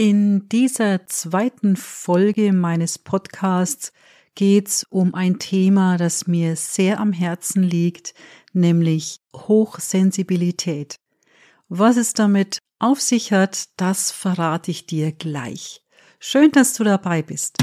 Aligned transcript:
In 0.00 0.48
dieser 0.48 1.06
zweiten 1.08 1.76
Folge 1.76 2.54
meines 2.54 2.96
Podcasts 2.96 3.92
geht's 4.34 4.86
um 4.88 5.14
ein 5.14 5.38
Thema, 5.38 5.98
das 5.98 6.26
mir 6.26 6.56
sehr 6.56 7.00
am 7.00 7.12
Herzen 7.12 7.62
liegt, 7.62 8.14
nämlich 8.54 9.20
Hochsensibilität. 9.36 10.96
Was 11.68 11.98
es 11.98 12.14
damit 12.14 12.60
auf 12.78 12.98
sich 12.98 13.34
hat, 13.34 13.66
das 13.76 14.10
verrate 14.10 14.70
ich 14.70 14.86
dir 14.86 15.12
gleich. 15.12 15.82
Schön, 16.18 16.50
dass 16.50 16.72
du 16.72 16.82
dabei 16.84 17.20
bist. 17.20 17.58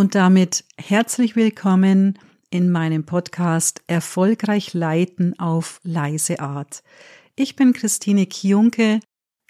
Und 0.00 0.14
damit 0.14 0.64
herzlich 0.78 1.36
willkommen 1.36 2.18
in 2.48 2.70
meinem 2.70 3.04
Podcast 3.04 3.82
Erfolgreich 3.86 4.72
leiten 4.72 5.38
auf 5.38 5.78
leise 5.82 6.40
Art. 6.40 6.82
Ich 7.36 7.54
bin 7.54 7.74
Christine 7.74 8.24
Kionke, 8.24 9.00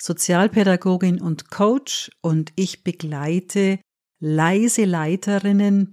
Sozialpädagogin 0.00 1.20
und 1.20 1.52
Coach 1.52 2.10
und 2.20 2.52
ich 2.56 2.82
begleite 2.82 3.78
leise 4.18 4.86
Leiterinnen, 4.86 5.92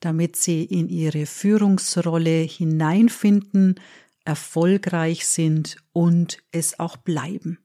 damit 0.00 0.36
sie 0.36 0.64
in 0.64 0.88
ihre 0.88 1.26
Führungsrolle 1.26 2.40
hineinfinden, 2.44 3.78
erfolgreich 4.24 5.26
sind 5.26 5.76
und 5.92 6.38
es 6.50 6.80
auch 6.80 6.96
bleiben. 6.96 7.58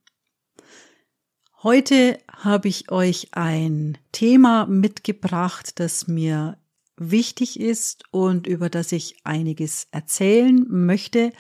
Heute 1.64 2.20
habe 2.44 2.68
ich 2.68 2.92
euch 2.92 3.30
ein 3.32 3.98
Thema 4.12 4.66
mitgebracht, 4.66 5.80
das 5.80 6.08
mir 6.08 6.58
wichtig 6.98 7.60
ist 7.60 8.04
und 8.12 8.48
über 8.48 8.70
das 8.70 8.92
ich 8.92 9.18
einiges 9.24 9.88
erzählen 9.92 10.66
möchte. 10.70 11.32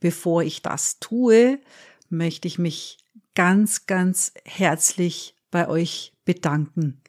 Bevor 0.00 0.42
ich 0.42 0.62
das 0.62 0.98
tue, 1.00 1.58
möchte 2.08 2.46
ich 2.46 2.58
mich 2.58 2.98
ganz, 3.34 3.86
ganz 3.86 4.32
herzlich 4.44 5.34
bei 5.50 5.68
euch 5.68 6.12
bedanken. 6.24 7.00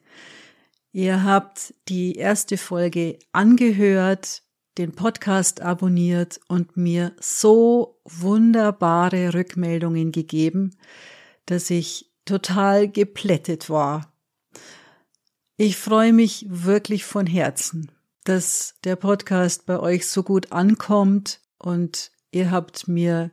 Ihr 0.94 1.24
habt 1.24 1.74
die 1.88 2.16
erste 2.16 2.58
Folge 2.58 3.20
angehört, 3.32 4.44
den 4.78 4.94
Podcast 4.94 5.62
abonniert 5.62 6.40
und 6.48 6.78
mir 6.78 7.14
so 7.20 8.00
wunderbare 8.06 9.34
Rückmeldungen 9.34 10.12
gegeben, 10.12 10.76
dass 11.46 11.70
ich 11.70 12.11
total 12.26 12.90
geplättet 12.90 13.70
war. 13.70 14.14
Ich 15.58 15.78
freue 15.78 16.14
mich 16.14 16.46
wirklich 16.50 17.06
von 17.06 17.28
Herzen, 17.28 17.92
dass 18.24 18.76
der 18.84 18.96
Podcast 18.96 19.66
bei 19.66 19.80
euch 19.80 20.08
so 20.08 20.24
gut 20.24 20.52
ankommt 20.52 21.40
und 21.60 22.12
ihr 22.32 22.50
habt 22.50 22.88
mir 22.88 23.32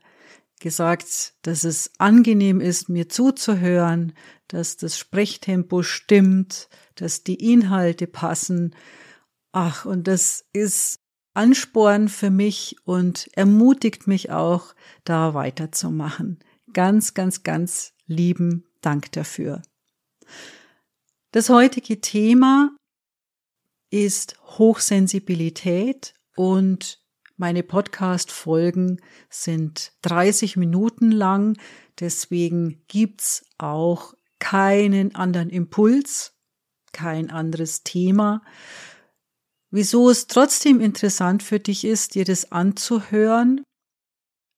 gesagt, 0.61 1.35
dass 1.43 1.65
es 1.65 1.93
angenehm 1.99 2.61
ist, 2.61 2.89
mir 2.89 3.09
zuzuhören, 3.09 4.13
dass 4.49 4.77
das 4.77 4.99
Sprechtempo 4.99 5.83
stimmt, 5.83 6.69
dass 6.97 7.25
die 7.25 7.53
Inhalte 7.53 8.07
passen. 8.07 8.75
Ach, 9.53 9.85
und 9.85 10.09
das 10.09 10.45
ist 10.53 11.01
Ansporn 11.35 12.09
für 12.09 12.31
mich 12.31 12.77
und 12.85 13.31
ermutigt 13.35 14.07
mich 14.07 14.31
auch, 14.31 14.75
da 15.05 15.35
weiterzumachen. 15.35 16.41
Ganz, 16.73 17.15
ganz, 17.15 17.43
ganz 17.43 17.95
lieben 18.07 18.68
Dank 18.81 19.13
dafür. 19.13 19.63
Das 21.33 21.49
heutige 21.49 22.01
Thema 22.01 22.75
ist 23.91 24.37
Hochsensibilität 24.59 26.15
und 26.37 27.03
meine 27.37 27.63
Podcast-Folgen 27.63 29.01
sind 29.31 29.93
30 30.03 30.57
Minuten 30.57 31.13
lang, 31.13 31.57
deswegen 32.01 32.83
gibt's 32.89 33.47
auch 33.59 34.15
keinen 34.41 35.15
anderen 35.15 35.49
Impuls, 35.49 36.35
kein 36.93 37.31
anderes 37.31 37.85
Thema. 37.85 38.43
Wieso 39.71 40.11
es 40.11 40.27
trotzdem 40.27 40.81
interessant 40.81 41.43
für 41.43 41.61
dich 41.61 41.85
ist, 41.85 42.15
dir 42.15 42.25
das 42.25 42.51
anzuhören, 42.51 43.63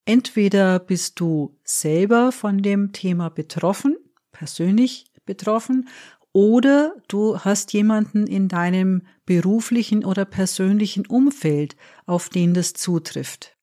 entweder 0.07 0.79
bist 0.79 1.21
du 1.21 1.59
selber 1.65 2.33
von 2.33 2.63
dem 2.63 2.93
Thema 2.93 3.29
betroffen 3.29 3.97
persönlich 4.41 5.05
betroffen 5.27 5.87
oder 6.33 6.95
du 7.09 7.41
hast 7.41 7.75
jemanden 7.75 8.27
in 8.27 8.49
deinem 8.49 9.03
beruflichen 9.27 10.03
oder 10.03 10.25
persönlichen 10.25 11.05
Umfeld, 11.05 11.77
auf 12.07 12.31
den 12.31 12.55
das 12.55 12.73
zutrifft. 12.73 13.55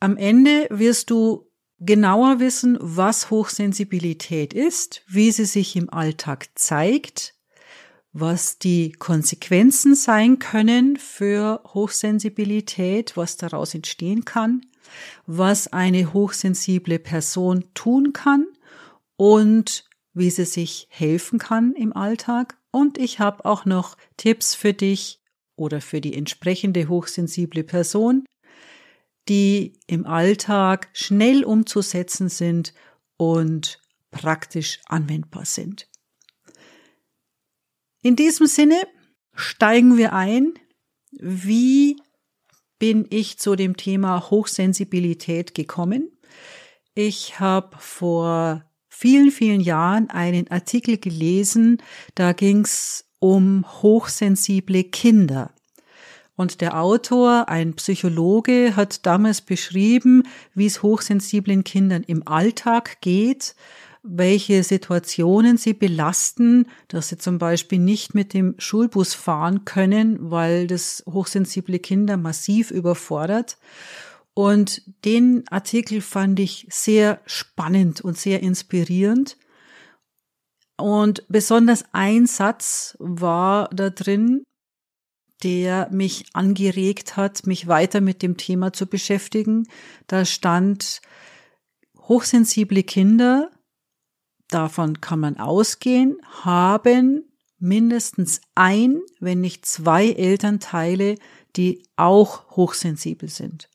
Am 0.00 0.16
Ende 0.16 0.68
wirst 0.70 1.10
du 1.10 1.50
genauer 1.80 2.40
wissen, 2.40 2.78
was 2.80 3.30
Hochsensibilität 3.30 4.54
ist, 4.54 5.02
wie 5.06 5.30
sie 5.30 5.44
sich 5.44 5.76
im 5.76 5.92
Alltag 5.92 6.48
zeigt, 6.54 7.34
was 8.14 8.58
die 8.58 8.92
Konsequenzen 8.92 9.94
sein 9.94 10.38
können 10.38 10.96
für 10.96 11.60
Hochsensibilität, 11.74 13.18
was 13.18 13.36
daraus 13.36 13.74
entstehen 13.74 14.24
kann, 14.24 14.62
was 15.26 15.70
eine 15.74 16.14
hochsensible 16.14 16.98
Person 16.98 17.64
tun 17.74 18.14
kann 18.14 18.46
und 19.22 19.84
wie 20.14 20.30
sie 20.30 20.44
sich 20.44 20.88
helfen 20.90 21.38
kann 21.38 21.76
im 21.76 21.94
Alltag. 21.94 22.58
Und 22.72 22.98
ich 22.98 23.20
habe 23.20 23.44
auch 23.44 23.64
noch 23.64 23.96
Tipps 24.16 24.56
für 24.56 24.72
dich 24.72 25.20
oder 25.54 25.80
für 25.80 26.00
die 26.00 26.14
entsprechende 26.14 26.88
hochsensible 26.88 27.62
Person, 27.62 28.24
die 29.28 29.78
im 29.86 30.06
Alltag 30.06 30.88
schnell 30.92 31.44
umzusetzen 31.44 32.28
sind 32.28 32.74
und 33.16 33.80
praktisch 34.10 34.80
anwendbar 34.86 35.44
sind. 35.44 35.88
In 38.02 38.16
diesem 38.16 38.48
Sinne 38.48 38.82
steigen 39.34 39.96
wir 39.96 40.14
ein. 40.14 40.54
Wie 41.12 41.96
bin 42.80 43.06
ich 43.08 43.38
zu 43.38 43.54
dem 43.54 43.76
Thema 43.76 44.30
Hochsensibilität 44.30 45.54
gekommen? 45.54 46.10
Ich 46.96 47.38
habe 47.38 47.76
vor 47.78 48.68
vielen, 49.02 49.32
vielen 49.32 49.60
Jahren 49.60 50.10
einen 50.10 50.48
Artikel 50.48 50.96
gelesen, 50.96 51.78
da 52.14 52.32
ging's 52.32 53.04
um 53.18 53.64
hochsensible 53.82 54.84
Kinder. 54.84 55.50
Und 56.36 56.60
der 56.60 56.80
Autor, 56.80 57.48
ein 57.48 57.74
Psychologe, 57.74 58.76
hat 58.76 59.04
damals 59.04 59.40
beschrieben, 59.40 60.22
wie 60.54 60.66
es 60.66 60.84
hochsensiblen 60.84 61.64
Kindern 61.64 62.04
im 62.04 62.28
Alltag 62.28 63.00
geht, 63.00 63.56
welche 64.04 64.62
Situationen 64.62 65.56
sie 65.56 65.74
belasten, 65.74 66.66
dass 66.86 67.08
sie 67.08 67.18
zum 67.18 67.38
Beispiel 67.38 67.80
nicht 67.80 68.14
mit 68.14 68.32
dem 68.34 68.54
Schulbus 68.58 69.14
fahren 69.14 69.64
können, 69.64 70.30
weil 70.30 70.68
das 70.68 71.02
hochsensible 71.10 71.80
Kinder 71.80 72.16
massiv 72.16 72.70
überfordert. 72.70 73.58
Und 74.34 74.82
den 75.04 75.46
Artikel 75.48 76.00
fand 76.00 76.40
ich 76.40 76.66
sehr 76.70 77.20
spannend 77.26 78.00
und 78.00 78.16
sehr 78.16 78.42
inspirierend. 78.42 79.36
Und 80.78 81.24
besonders 81.28 81.84
ein 81.92 82.26
Satz 82.26 82.96
war 82.98 83.68
da 83.72 83.90
drin, 83.90 84.42
der 85.42 85.88
mich 85.90 86.24
angeregt 86.32 87.16
hat, 87.16 87.46
mich 87.46 87.66
weiter 87.66 88.00
mit 88.00 88.22
dem 88.22 88.36
Thema 88.36 88.72
zu 88.72 88.86
beschäftigen. 88.86 89.64
Da 90.06 90.24
stand, 90.24 91.02
hochsensible 91.98 92.82
Kinder, 92.82 93.50
davon 94.48 95.00
kann 95.00 95.20
man 95.20 95.38
ausgehen, 95.38 96.16
haben 96.24 97.24
mindestens 97.58 98.40
ein, 98.54 99.00
wenn 99.20 99.40
nicht 99.40 99.66
zwei 99.66 100.10
Elternteile, 100.10 101.16
die 101.56 101.84
auch 101.96 102.56
hochsensibel 102.56 103.28
sind. 103.28 103.68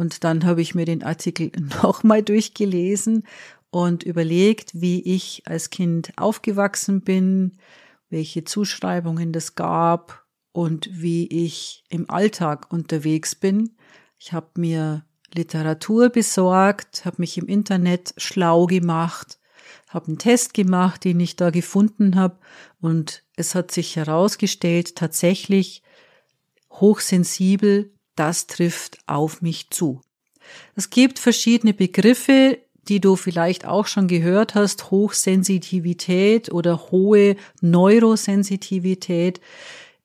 Und 0.00 0.24
dann 0.24 0.46
habe 0.46 0.62
ich 0.62 0.74
mir 0.74 0.86
den 0.86 1.02
Artikel 1.02 1.52
nochmal 1.82 2.22
durchgelesen 2.22 3.24
und 3.68 4.02
überlegt, 4.02 4.70
wie 4.72 5.02
ich 5.02 5.42
als 5.44 5.68
Kind 5.68 6.14
aufgewachsen 6.16 7.02
bin, 7.02 7.58
welche 8.08 8.44
Zuschreibungen 8.44 9.30
das 9.30 9.56
gab 9.56 10.24
und 10.52 10.88
wie 10.90 11.26
ich 11.26 11.84
im 11.90 12.08
Alltag 12.08 12.72
unterwegs 12.72 13.34
bin. 13.34 13.76
Ich 14.18 14.32
habe 14.32 14.48
mir 14.56 15.04
Literatur 15.34 16.08
besorgt, 16.08 17.04
habe 17.04 17.16
mich 17.18 17.36
im 17.36 17.46
Internet 17.46 18.14
schlau 18.16 18.64
gemacht, 18.64 19.38
habe 19.86 20.06
einen 20.06 20.18
Test 20.18 20.54
gemacht, 20.54 21.04
den 21.04 21.20
ich 21.20 21.36
da 21.36 21.50
gefunden 21.50 22.16
habe 22.16 22.38
und 22.80 23.22
es 23.36 23.54
hat 23.54 23.70
sich 23.70 23.96
herausgestellt, 23.96 24.96
tatsächlich 24.96 25.82
hochsensibel 26.70 27.92
das 28.20 28.46
trifft 28.46 28.98
auf 29.06 29.40
mich 29.40 29.70
zu. 29.70 30.02
Es 30.76 30.90
gibt 30.90 31.18
verschiedene 31.18 31.72
Begriffe, 31.72 32.58
die 32.86 33.00
du 33.00 33.16
vielleicht 33.16 33.64
auch 33.64 33.86
schon 33.86 34.08
gehört 34.08 34.54
hast, 34.54 34.90
Hochsensitivität 34.90 36.52
oder 36.52 36.90
hohe 36.90 37.36
Neurosensitivität. 37.62 39.40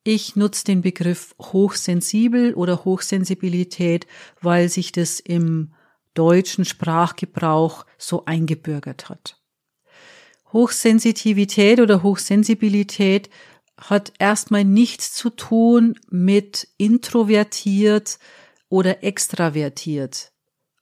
Ich 0.06 0.38
nutze 0.38 0.64
den 0.64 0.82
Begriff 0.82 1.36
hochsensibel 1.42 2.54
oder 2.54 2.86
Hochsensibilität, 2.86 4.08
weil 4.42 4.70
sich 4.70 4.94
das 4.94 5.20
im 5.20 5.74
deutschen 6.14 6.64
Sprachgebrauch 6.64 7.86
so 7.98 8.24
eingebürgert 8.24 9.10
hat. 9.10 9.42
Hochsensitivität 10.54 11.82
oder 11.82 12.02
Hochsensibilität 12.02 13.30
hat 13.78 14.14
erstmal 14.20 14.64
nichts 14.64 15.14
zu 15.14 15.30
tun 15.30 16.00
mit 16.10 16.68
introvertiert 16.78 18.20
oder 18.70 19.04
extravertiert. 19.04 20.32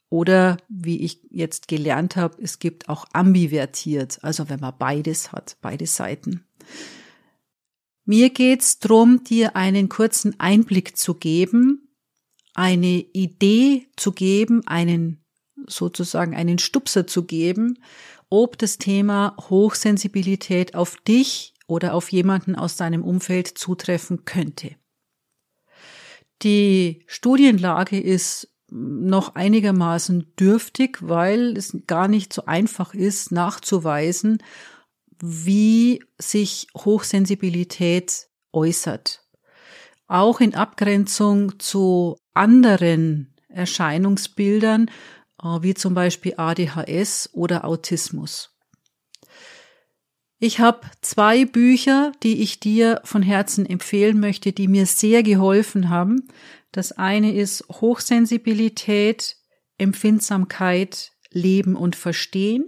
Oder 0.09 0.57
wie 0.69 1.01
ich 1.01 1.21
jetzt 1.31 1.67
gelernt 1.67 2.15
habe, 2.15 2.37
es 2.39 2.59
gibt 2.59 2.87
auch 2.87 3.05
ambivertiert, 3.13 4.23
also 4.23 4.47
wenn 4.47 4.59
man 4.59 4.77
beides 4.77 5.31
hat, 5.31 5.57
beide 5.61 5.87
Seiten. 5.87 6.45
Mir 8.05 8.29
geht's 8.29 8.79
drum, 8.79 9.23
dir 9.23 9.55
einen 9.55 9.89
kurzen 9.89 10.39
Einblick 10.39 10.97
zu 10.97 11.15
geben, 11.15 11.95
eine 12.53 12.99
Idee 13.13 13.87
zu 13.95 14.11
geben, 14.11 14.67
einen 14.67 15.23
sozusagen 15.67 16.35
einen 16.35 16.59
Stupser 16.59 17.07
zu 17.07 17.23
geben, 17.23 17.79
ob 18.29 18.57
das 18.57 18.77
Thema 18.77 19.35
Hochsensibilität 19.49 20.75
auf 20.75 20.97
dich 21.07 21.52
oder 21.68 21.94
auf 21.94 22.12
jemanden 22.12 22.56
aus 22.56 22.75
deinem 22.75 23.04
Umfeld 23.04 23.48
zutreffen 23.48 24.25
könnte. 24.25 24.75
Die 26.42 27.04
Studienlage 27.07 28.00
ist 28.00 28.50
noch 28.69 29.36
einigermaßen 29.36 30.33
dürftig, 30.39 30.98
weil 31.01 31.56
es 31.57 31.77
gar 31.86 32.07
nicht 32.07 32.33
so 32.33 32.45
einfach 32.45 32.94
ist, 32.94 33.31
nachzuweisen, 33.31 34.39
wie 35.19 36.04
sich 36.18 36.68
Hochsensibilität 36.75 38.27
äußert. 38.51 39.24
Auch 40.07 40.42
in 40.42 40.56
Abgrenzung 40.56 41.60
zu 41.60 42.18
anderen 42.33 43.33
Erscheinungsbildern, 43.48 44.89
äh, 45.42 45.62
wie 45.62 45.75
zum 45.75 45.94
Beispiel 45.94 46.33
ADHS 46.38 47.30
oder 47.31 47.65
Autismus. 47.65 48.52
Ich 50.45 50.59
habe 50.59 50.81
zwei 50.99 51.45
Bücher, 51.45 52.11
die 52.21 52.41
ich 52.41 52.59
dir 52.59 52.99
von 53.05 53.21
Herzen 53.21 53.65
empfehlen 53.65 54.19
möchte, 54.19 54.51
die 54.51 54.67
mir 54.67 54.85
sehr 54.87 55.23
geholfen 55.23 55.87
haben. 55.87 56.27
Das 56.73 56.91
eine 56.91 57.33
ist 57.33 57.63
Hochsensibilität, 57.69 59.37
Empfindsamkeit, 59.77 61.13
Leben 61.31 61.77
und 61.77 61.95
Verstehen. 61.95 62.65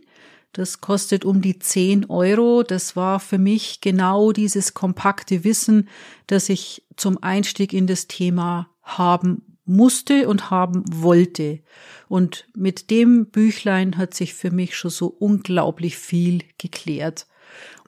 Das 0.53 0.79
kostet 0.79 1.25
um 1.25 1.41
die 1.41 1.59
10 1.59 2.05
Euro. 2.05 2.63
Das 2.63 2.95
war 2.95 3.19
für 3.19 3.39
mich 3.39 3.81
genau 3.81 4.31
dieses 4.31 4.73
kompakte 4.73 5.43
Wissen, 5.43 5.89
das 6.27 6.47
ich 6.47 6.87
zum 6.95 7.21
Einstieg 7.21 7.73
in 7.73 7.87
das 7.87 8.07
Thema 8.07 8.69
haben 8.83 9.57
musste 9.65 10.29
und 10.29 10.49
haben 10.49 10.85
wollte. 10.89 11.59
Und 12.07 12.47
mit 12.55 12.89
dem 12.89 13.25
Büchlein 13.25 13.97
hat 13.97 14.13
sich 14.13 14.33
für 14.33 14.51
mich 14.51 14.77
schon 14.77 14.91
so 14.91 15.07
unglaublich 15.07 15.97
viel 15.97 16.41
geklärt. 16.57 17.27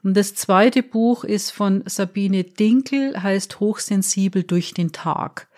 Und 0.02 0.16
das 0.16 0.34
zweite 0.34 0.82
Buch 0.82 1.24
ist 1.24 1.50
von 1.50 1.82
Sabine 1.86 2.44
Dinkel, 2.44 3.20
heißt 3.20 3.60
Hochsensibel 3.60 4.44
durch 4.44 4.74
den 4.74 4.92
Tag, 4.92 5.48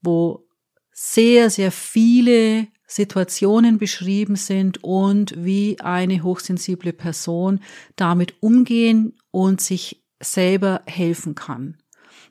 wo 0.00 0.46
sehr, 0.92 1.50
sehr 1.50 1.70
viele 1.72 2.68
Situationen 2.86 3.78
beschrieben 3.78 4.36
sind 4.36 4.84
und 4.84 5.34
wie 5.36 5.80
eine 5.80 6.22
hochsensible 6.22 6.92
Person 6.92 7.60
damit 7.96 8.34
umgehen 8.40 9.14
und 9.30 9.60
sich 9.60 10.04
selber 10.20 10.82
helfen 10.86 11.34
kann. 11.34 11.76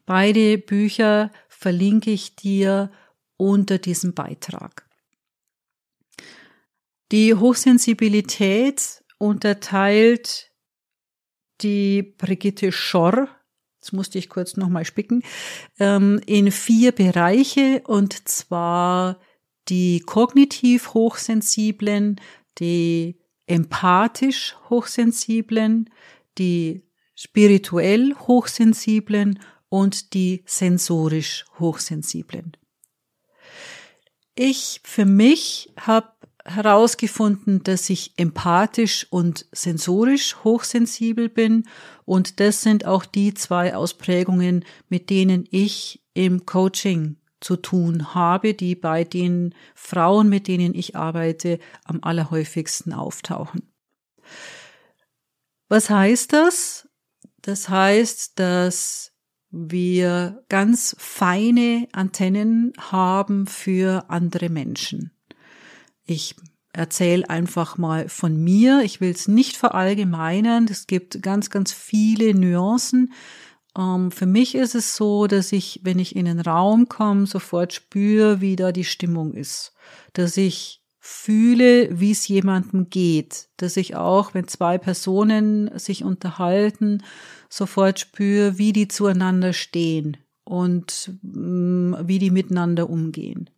Beide 0.05 0.57
Bücher 0.57 1.31
verlinke 1.49 2.11
ich 2.11 2.35
dir 2.35 2.91
unter 3.37 3.77
diesem 3.77 4.13
Beitrag. 4.13 4.87
Die 7.11 7.35
Hochsensibilität 7.35 9.03
unterteilt 9.17 10.52
die 11.63 12.03
Brigitte 12.03 12.71
Schorr, 12.71 13.27
jetzt 13.79 13.93
musste 13.93 14.17
ich 14.17 14.29
kurz 14.29 14.57
nochmal 14.57 14.85
spicken, 14.85 15.23
ähm, 15.79 16.21
in 16.25 16.51
vier 16.51 16.91
Bereiche 16.91 17.81
und 17.85 18.27
zwar 18.27 19.19
die 19.69 20.01
kognitiv 20.01 20.93
Hochsensiblen, 20.93 22.19
die 22.59 23.17
empathisch 23.47 24.55
Hochsensiblen, 24.69 25.89
die 26.37 26.83
spirituell 27.15 28.15
Hochsensiblen 28.27 29.39
und 29.69 30.13
die 30.13 30.43
sensorisch 30.45 31.45
Hochsensiblen. 31.59 32.57
Ich 34.35 34.81
für 34.83 35.05
mich 35.05 35.71
habe 35.79 36.12
herausgefunden, 36.45 37.63
dass 37.63 37.89
ich 37.89 38.13
empathisch 38.17 39.07
und 39.09 39.45
sensorisch 39.51 40.37
hochsensibel 40.43 41.29
bin 41.29 41.65
und 42.05 42.39
das 42.39 42.61
sind 42.61 42.85
auch 42.85 43.05
die 43.05 43.33
zwei 43.33 43.75
Ausprägungen, 43.75 44.65
mit 44.89 45.09
denen 45.09 45.47
ich 45.51 46.03
im 46.13 46.45
Coaching 46.45 47.17
zu 47.39 47.57
tun 47.57 48.13
habe, 48.13 48.53
die 48.53 48.75
bei 48.75 49.03
den 49.03 49.53
Frauen, 49.75 50.29
mit 50.29 50.47
denen 50.47 50.73
ich 50.73 50.95
arbeite, 50.95 51.59
am 51.83 51.99
allerhäufigsten 52.01 52.93
auftauchen. 52.93 53.73
Was 55.69 55.89
heißt 55.89 56.33
das? 56.33 56.87
Das 57.41 57.67
heißt, 57.69 58.39
dass 58.39 59.11
wir 59.49 60.43
ganz 60.49 60.95
feine 60.97 61.87
Antennen 61.91 62.73
haben 62.79 63.45
für 63.45 64.05
andere 64.09 64.49
Menschen. 64.49 65.11
Ich 66.05 66.35
erzähle 66.73 67.29
einfach 67.29 67.77
mal 67.77 68.09
von 68.09 68.35
mir. 68.43 68.81
Ich 68.83 68.99
will 68.99 69.11
es 69.11 69.27
nicht 69.27 69.55
verallgemeinern. 69.55 70.67
Es 70.69 70.87
gibt 70.87 71.21
ganz, 71.21 71.49
ganz 71.49 71.71
viele 71.71 72.33
Nuancen. 72.33 73.13
Ähm, 73.77 74.11
für 74.11 74.25
mich 74.25 74.55
ist 74.55 74.75
es 74.75 74.95
so, 74.95 75.27
dass 75.27 75.51
ich, 75.51 75.81
wenn 75.83 75.99
ich 75.99 76.15
in 76.15 76.25
den 76.25 76.39
Raum 76.39 76.89
komme, 76.89 77.27
sofort 77.27 77.73
spüre, 77.73 78.41
wie 78.41 78.55
da 78.55 78.71
die 78.71 78.83
Stimmung 78.83 79.33
ist. 79.33 79.73
Dass 80.13 80.37
ich 80.37 80.81
fühle, 80.99 81.99
wie 81.99 82.11
es 82.11 82.27
jemandem 82.27 82.89
geht. 82.89 83.49
Dass 83.57 83.77
ich 83.77 83.95
auch, 83.95 84.33
wenn 84.33 84.47
zwei 84.47 84.77
Personen 84.77 85.77
sich 85.77 86.03
unterhalten, 86.03 87.03
sofort 87.49 87.99
spüre, 87.99 88.57
wie 88.57 88.73
die 88.73 88.87
zueinander 88.87 89.53
stehen 89.53 90.17
und 90.43 91.11
mh, 91.21 91.99
mm, 92.01 92.07
wie 92.07 92.19
die 92.19 92.31
miteinander 92.31 92.89
umgehen. 92.89 93.49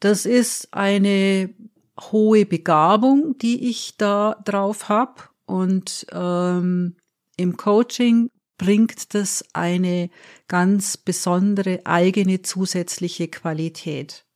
Das 0.00 0.26
ist 0.26 0.72
eine 0.72 1.54
hohe 2.00 2.46
Begabung, 2.46 3.36
die 3.38 3.68
ich 3.68 3.96
da 3.96 4.36
drauf 4.44 4.88
habe. 4.88 5.22
Und 5.46 6.06
ähm, 6.12 6.96
im 7.36 7.56
Coaching 7.56 8.30
bringt 8.58 9.14
das 9.14 9.44
eine 9.52 10.10
ganz 10.48 10.96
besondere 10.96 11.80
eigene 11.84 12.42
zusätzliche 12.42 13.28
Qualität. 13.28 14.26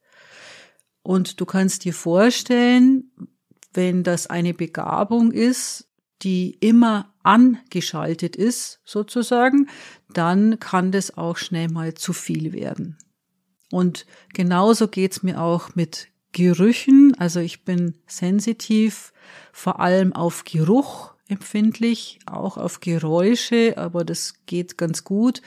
Und 1.03 1.41
du 1.41 1.47
kannst 1.47 1.85
dir 1.85 1.93
vorstellen, 1.93 3.11
wenn 3.75 4.05
das 4.05 4.29
eine 4.29 4.55
Begabung 4.55 5.33
ist, 5.33 5.89
die 6.23 6.57
immer 6.61 7.13
angeschaltet 7.25 8.37
ist, 8.37 8.81
sozusagen, 8.85 9.69
dann 10.09 10.61
kann 10.61 10.93
das 10.93 11.17
auch 11.17 11.37
schnell 11.37 11.69
mal 11.69 11.95
zu 11.95 12.13
viel 12.13 12.53
werden. 12.53 12.97
Und 13.73 14.05
genauso 14.35 14.87
geht's 14.87 15.23
mir 15.23 15.41
auch 15.41 15.75
mit 15.75 16.09
Gerüchen. 16.33 17.15
Also 17.19 17.41
ich 17.41 17.65
bin 17.65 17.95
sensitiv, 18.07 19.15
vor 19.51 19.81
allem 19.81 20.13
auf 20.13 20.45
Geruch 20.45 21.15
empfindlich, 21.27 22.19
auch 22.27 22.59
auf 22.59 22.81
Geräusche, 22.81 23.79
aber 23.79 24.05
das 24.05 24.35
geht 24.45 24.77
ganz 24.77 25.05
gut. 25.05 25.41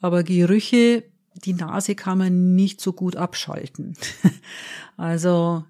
Aber 0.00 0.22
Gerüche, 0.22 1.04
die 1.34 1.52
Nase 1.52 1.94
kann 1.94 2.16
man 2.16 2.54
nicht 2.54 2.80
so 2.80 2.94
gut 2.94 3.16
abschalten. 3.16 3.98
also 4.96 5.62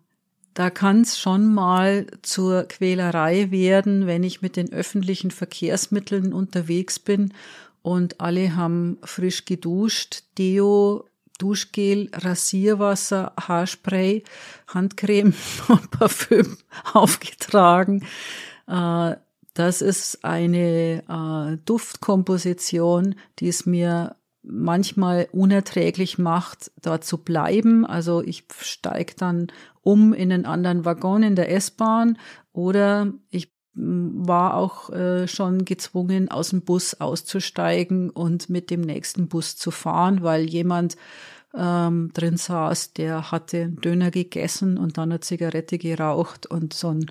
da 0.54 0.70
kann 0.70 1.00
es 1.00 1.18
schon 1.18 1.52
mal 1.52 2.06
zur 2.22 2.62
Quälerei 2.62 3.50
werden, 3.50 4.06
wenn 4.06 4.22
ich 4.22 4.40
mit 4.40 4.54
den 4.54 4.72
öffentlichen 4.72 5.32
Verkehrsmitteln 5.32 6.32
unterwegs 6.32 7.00
bin 7.00 7.34
und 7.82 8.20
alle 8.20 8.54
haben 8.54 8.98
frisch 9.02 9.46
geduscht, 9.46 10.22
Deo 10.36 11.07
Duschgel, 11.38 12.10
Rasierwasser, 12.12 13.32
Haarspray, 13.40 14.24
Handcreme 14.66 15.34
und 15.68 15.90
Parfüm 15.90 16.58
aufgetragen. 16.92 18.04
Äh, 18.66 19.16
das 19.54 19.82
ist 19.82 20.24
eine 20.24 21.02
äh, 21.08 21.56
Duftkomposition, 21.64 23.16
die 23.38 23.48
es 23.48 23.66
mir 23.66 24.16
manchmal 24.42 25.28
unerträglich 25.32 26.18
macht, 26.18 26.70
dort 26.80 27.04
zu 27.04 27.18
bleiben. 27.18 27.84
Also 27.84 28.22
ich 28.22 28.44
steige 28.60 29.14
dann 29.16 29.48
um 29.82 30.12
in 30.12 30.32
einen 30.32 30.46
anderen 30.46 30.84
Waggon 30.84 31.22
in 31.22 31.36
der 31.36 31.50
S-Bahn 31.50 32.18
oder 32.52 33.12
ich 33.30 33.52
war 33.78 34.54
auch 34.54 34.90
äh, 34.90 35.28
schon 35.28 35.64
gezwungen, 35.64 36.30
aus 36.30 36.50
dem 36.50 36.62
Bus 36.62 36.94
auszusteigen 36.94 38.10
und 38.10 38.50
mit 38.50 38.70
dem 38.70 38.80
nächsten 38.80 39.28
Bus 39.28 39.56
zu 39.56 39.70
fahren, 39.70 40.22
weil 40.22 40.44
jemand 40.44 40.96
ähm, 41.54 42.10
drin 42.12 42.36
saß, 42.36 42.92
der 42.94 43.30
hatte 43.30 43.62
einen 43.62 43.80
Döner 43.80 44.10
gegessen 44.10 44.76
und 44.78 44.98
dann 44.98 45.12
eine 45.12 45.20
Zigarette 45.20 45.78
geraucht 45.78 46.46
und 46.46 46.74
so 46.74 46.88
ein 46.88 47.06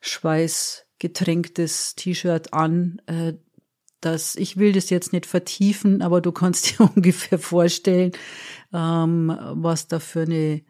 schweißgetränktes 0.00 1.94
T-Shirt 1.96 2.52
an. 2.52 3.00
Äh, 3.06 3.34
das, 4.00 4.36
ich 4.36 4.56
will 4.56 4.72
das 4.72 4.90
jetzt 4.90 5.12
nicht 5.12 5.26
vertiefen, 5.26 6.02
aber 6.02 6.20
du 6.20 6.32
kannst 6.32 6.70
dir 6.78 6.90
ungefähr 6.94 7.38
vorstellen, 7.38 8.12
ähm, 8.72 9.36
was 9.52 9.86
da 9.88 9.98
für 10.00 10.22
eine 10.22 10.62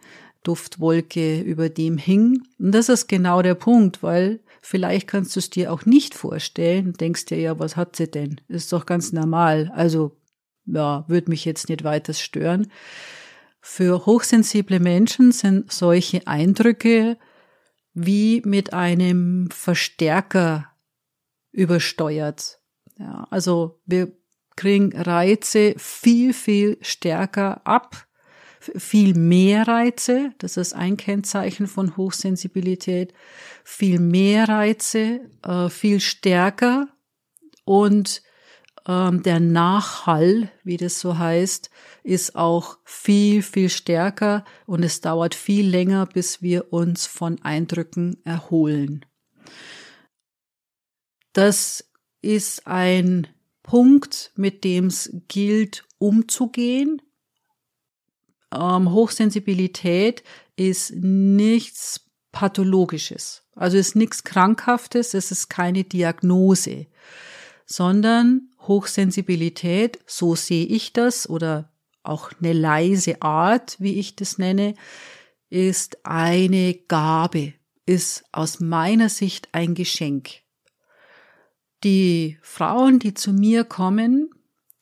Duftwolke 0.42 1.40
über 1.40 1.68
dem 1.68 1.98
hing. 1.98 2.42
Und 2.58 2.72
das 2.72 2.88
ist 2.88 3.08
genau 3.08 3.42
der 3.42 3.54
Punkt, 3.54 4.02
weil 4.02 4.40
vielleicht 4.66 5.06
kannst 5.06 5.36
du 5.36 5.38
es 5.38 5.48
dir 5.48 5.72
auch 5.72 5.86
nicht 5.86 6.14
vorstellen, 6.14 6.92
denkst 6.94 7.26
dir 7.26 7.38
ja, 7.38 7.58
was 7.58 7.76
hat 7.76 7.94
sie 7.94 8.10
denn? 8.10 8.40
Ist 8.48 8.72
doch 8.72 8.84
ganz 8.84 9.12
normal. 9.12 9.70
Also, 9.74 10.16
ja, 10.64 11.04
würde 11.06 11.30
mich 11.30 11.44
jetzt 11.44 11.68
nicht 11.68 11.84
weiter 11.84 12.12
stören. 12.12 12.72
Für 13.60 14.06
hochsensible 14.06 14.80
Menschen 14.80 15.30
sind 15.30 15.70
solche 15.70 16.26
Eindrücke 16.26 17.16
wie 17.94 18.42
mit 18.44 18.72
einem 18.72 19.48
Verstärker 19.52 20.72
übersteuert. 21.52 22.58
Ja, 22.98 23.26
also 23.30 23.80
wir 23.86 24.12
kriegen 24.56 24.92
Reize 25.00 25.74
viel, 25.78 26.32
viel 26.32 26.76
stärker 26.80 27.64
ab, 27.66 28.06
viel 28.74 29.14
mehr 29.14 29.68
Reize, 29.68 30.32
das 30.38 30.56
ist 30.56 30.74
ein 30.74 30.96
Kennzeichen 30.96 31.68
von 31.68 31.96
Hochsensibilität, 31.96 33.12
viel 33.68 33.98
mehr 33.98 34.48
Reize, 34.48 35.28
äh, 35.42 35.68
viel 35.68 35.98
stärker 35.98 36.86
und 37.64 38.22
ähm, 38.86 39.24
der 39.24 39.40
Nachhall, 39.40 40.52
wie 40.62 40.76
das 40.76 41.00
so 41.00 41.18
heißt, 41.18 41.68
ist 42.04 42.36
auch 42.36 42.78
viel, 42.84 43.42
viel 43.42 43.68
stärker 43.68 44.44
und 44.66 44.84
es 44.84 45.00
dauert 45.00 45.34
viel 45.34 45.68
länger, 45.68 46.06
bis 46.06 46.42
wir 46.42 46.72
uns 46.72 47.06
von 47.06 47.42
Eindrücken 47.42 48.24
erholen. 48.24 49.04
Das 51.32 51.90
ist 52.22 52.68
ein 52.68 53.26
Punkt, 53.64 54.30
mit 54.36 54.62
dem 54.62 54.86
es 54.86 55.10
gilt, 55.26 55.84
umzugehen. 55.98 57.02
Ähm, 58.54 58.92
Hochsensibilität 58.92 60.22
ist 60.54 60.94
nichts 60.94 62.02
Pathologisches. 62.30 63.45
Also 63.56 63.78
ist 63.78 63.96
nichts 63.96 64.22
Krankhaftes, 64.22 65.14
es 65.14 65.30
ist 65.32 65.48
keine 65.48 65.82
Diagnose, 65.82 66.86
sondern 67.64 68.50
Hochsensibilität, 68.60 69.98
so 70.06 70.36
sehe 70.36 70.66
ich 70.66 70.92
das, 70.92 71.28
oder 71.28 71.72
auch 72.02 72.30
eine 72.38 72.52
leise 72.52 73.22
Art, 73.22 73.76
wie 73.80 73.98
ich 73.98 74.14
das 74.14 74.38
nenne, 74.38 74.74
ist 75.48 76.04
eine 76.04 76.74
Gabe, 76.74 77.54
ist 77.86 78.24
aus 78.30 78.60
meiner 78.60 79.08
Sicht 79.08 79.48
ein 79.52 79.74
Geschenk. 79.74 80.42
Die 81.82 82.38
Frauen, 82.42 82.98
die 82.98 83.14
zu 83.14 83.32
mir 83.32 83.64
kommen, 83.64 84.30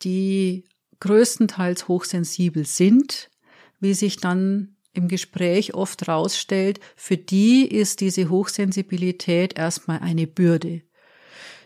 die 0.02 0.64
größtenteils 1.00 1.86
hochsensibel 1.86 2.66
sind, 2.66 3.30
wie 3.78 3.94
sich 3.94 4.16
dann 4.16 4.73
im 4.94 5.08
Gespräch 5.08 5.74
oft 5.74 6.08
rausstellt, 6.08 6.80
für 6.96 7.16
die 7.16 7.66
ist 7.66 8.00
diese 8.00 8.30
Hochsensibilität 8.30 9.58
erstmal 9.58 9.98
eine 9.98 10.26
Bürde. 10.26 10.82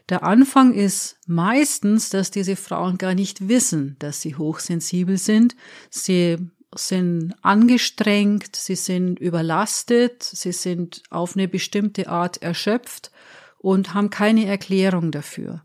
Der 0.09 0.23
Anfang 0.23 0.73
ist 0.73 1.19
meistens, 1.27 2.09
dass 2.09 2.31
diese 2.31 2.57
Frauen 2.57 2.97
gar 2.97 3.15
nicht 3.15 3.49
wissen, 3.49 3.97
dass 3.99 4.23
sie 4.23 4.37
hochsensibel 4.37 5.19
sind. 5.19 5.55
Sie 5.91 6.39
sind 6.75 7.35
angestrengt, 7.43 8.57
sie 8.57 8.75
sind 8.75 9.19
überlastet, 9.19 10.23
sie 10.23 10.53
sind 10.53 11.03
auf 11.11 11.37
eine 11.37 11.49
bestimmte 11.49 12.09
Art 12.09 12.43
erschöpft 12.43 13.11
und 13.59 13.95
haben 13.95 14.11
keine 14.11 14.47
Erklärung 14.47 15.11
dafür. 15.11 15.65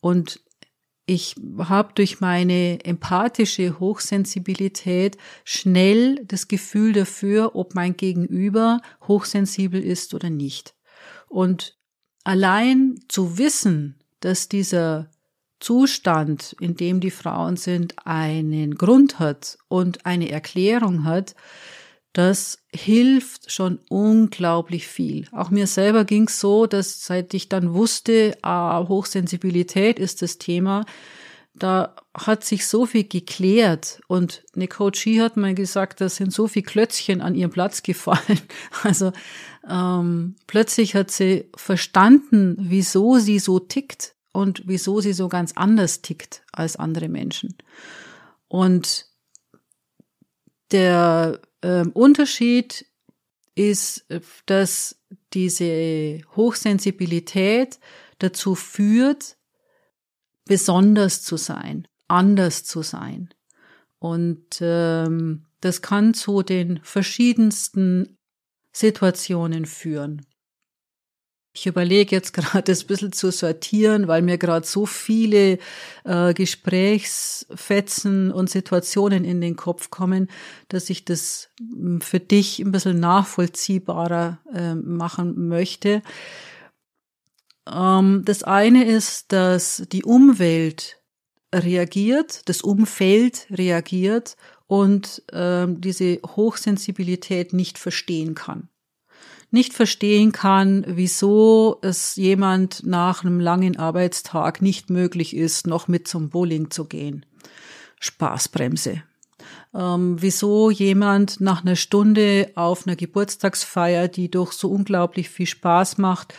Und 0.00 0.40
ich 1.08 1.36
habe 1.58 1.94
durch 1.94 2.20
meine 2.20 2.84
empathische 2.84 3.80
Hochsensibilität 3.80 5.16
schnell 5.42 6.22
das 6.26 6.48
Gefühl 6.48 6.92
dafür, 6.92 7.56
ob 7.56 7.74
mein 7.74 7.96
Gegenüber 7.96 8.82
hochsensibel 9.06 9.82
ist 9.82 10.12
oder 10.12 10.28
nicht. 10.28 10.74
Und 11.26 11.78
allein 12.24 13.00
zu 13.08 13.38
wissen, 13.38 13.96
dass 14.20 14.50
dieser 14.50 15.10
Zustand, 15.60 16.54
in 16.60 16.76
dem 16.76 17.00
die 17.00 17.10
Frauen 17.10 17.56
sind, 17.56 17.94
einen 18.06 18.74
Grund 18.74 19.18
hat 19.18 19.56
und 19.68 20.04
eine 20.04 20.30
Erklärung 20.30 21.04
hat, 21.04 21.34
das 22.18 22.58
hilft 22.74 23.52
schon 23.52 23.78
unglaublich 23.88 24.88
viel. 24.88 25.28
Auch 25.30 25.50
mir 25.50 25.68
selber 25.68 26.04
ging 26.04 26.26
es 26.26 26.40
so, 26.40 26.66
dass 26.66 27.04
seit 27.04 27.32
ich 27.32 27.48
dann 27.48 27.74
wusste, 27.74 28.36
ah, 28.42 28.88
Hochsensibilität 28.88 30.00
ist 30.00 30.20
das 30.20 30.36
Thema, 30.36 30.84
da 31.54 31.94
hat 32.14 32.42
sich 32.42 32.66
so 32.66 32.86
viel 32.86 33.04
geklärt 33.04 34.00
und 34.08 34.42
eine 34.56 34.66
Coachie 34.66 35.20
hat 35.20 35.36
mal 35.36 35.54
gesagt, 35.54 36.00
da 36.00 36.08
sind 36.08 36.32
so 36.32 36.48
viel 36.48 36.62
Klötzchen 36.62 37.20
an 37.20 37.36
ihren 37.36 37.52
Platz 37.52 37.84
gefallen. 37.84 38.40
Also 38.82 39.12
ähm, 39.70 40.34
plötzlich 40.48 40.96
hat 40.96 41.12
sie 41.12 41.48
verstanden, 41.54 42.56
wieso 42.58 43.18
sie 43.18 43.38
so 43.38 43.60
tickt 43.60 44.16
und 44.32 44.64
wieso 44.66 45.00
sie 45.00 45.12
so 45.12 45.28
ganz 45.28 45.52
anders 45.52 46.02
tickt 46.02 46.42
als 46.50 46.74
andere 46.74 47.08
Menschen. 47.08 47.54
Und 48.48 49.06
der 50.72 51.40
ähm, 51.62 51.90
Unterschied 51.92 52.86
ist, 53.54 54.06
dass 54.46 55.00
diese 55.32 56.20
Hochsensibilität 56.36 57.80
dazu 58.18 58.54
führt, 58.54 59.36
besonders 60.44 61.22
zu 61.22 61.36
sein, 61.36 61.88
anders 62.06 62.64
zu 62.64 62.82
sein. 62.82 63.34
Und 63.98 64.58
ähm, 64.60 65.46
das 65.60 65.82
kann 65.82 66.14
zu 66.14 66.42
den 66.42 66.80
verschiedensten 66.82 68.16
Situationen 68.72 69.66
führen. 69.66 70.24
Ich 71.58 71.66
überlege 71.66 72.14
jetzt 72.14 72.32
gerade 72.34 72.62
das 72.62 72.84
ein 72.84 72.86
bisschen 72.86 73.12
zu 73.12 73.32
sortieren, 73.32 74.06
weil 74.06 74.22
mir 74.22 74.38
gerade 74.38 74.66
so 74.66 74.86
viele 74.86 75.58
äh, 76.04 76.32
Gesprächsfetzen 76.32 78.30
und 78.30 78.48
Situationen 78.48 79.24
in 79.24 79.40
den 79.40 79.56
Kopf 79.56 79.90
kommen, 79.90 80.28
dass 80.68 80.88
ich 80.88 81.04
das 81.04 81.48
hm, 81.58 82.00
für 82.00 82.20
dich 82.20 82.60
ein 82.60 82.70
bisschen 82.70 83.00
nachvollziehbarer 83.00 84.38
äh, 84.54 84.74
machen 84.74 85.48
möchte. 85.48 86.02
Ähm, 87.68 88.22
das 88.24 88.44
eine 88.44 88.84
ist, 88.84 89.32
dass 89.32 89.82
die 89.90 90.04
Umwelt 90.04 91.02
reagiert, 91.52 92.48
das 92.48 92.62
Umfeld 92.62 93.46
reagiert 93.50 94.36
und 94.68 95.24
ähm, 95.32 95.80
diese 95.80 96.20
Hochsensibilität 96.24 97.52
nicht 97.52 97.78
verstehen 97.78 98.34
kann 98.34 98.68
nicht 99.50 99.72
verstehen 99.72 100.32
kann, 100.32 100.84
wieso 100.86 101.78
es 101.82 102.16
jemand 102.16 102.84
nach 102.84 103.24
einem 103.24 103.40
langen 103.40 103.78
Arbeitstag 103.78 104.60
nicht 104.60 104.90
möglich 104.90 105.34
ist, 105.34 105.66
noch 105.66 105.88
mit 105.88 106.06
zum 106.06 106.28
Bowling 106.28 106.70
zu 106.70 106.84
gehen. 106.84 107.24
Spaßbremse. 108.00 109.02
Ähm, 109.74 110.16
wieso 110.20 110.70
jemand 110.70 111.40
nach 111.40 111.62
einer 111.62 111.76
Stunde 111.76 112.50
auf 112.54 112.86
einer 112.86 112.96
Geburtstagsfeier, 112.96 114.08
die 114.08 114.30
doch 114.30 114.52
so 114.52 114.70
unglaublich 114.70 115.30
viel 115.30 115.46
Spaß 115.46 115.98
macht, 115.98 116.34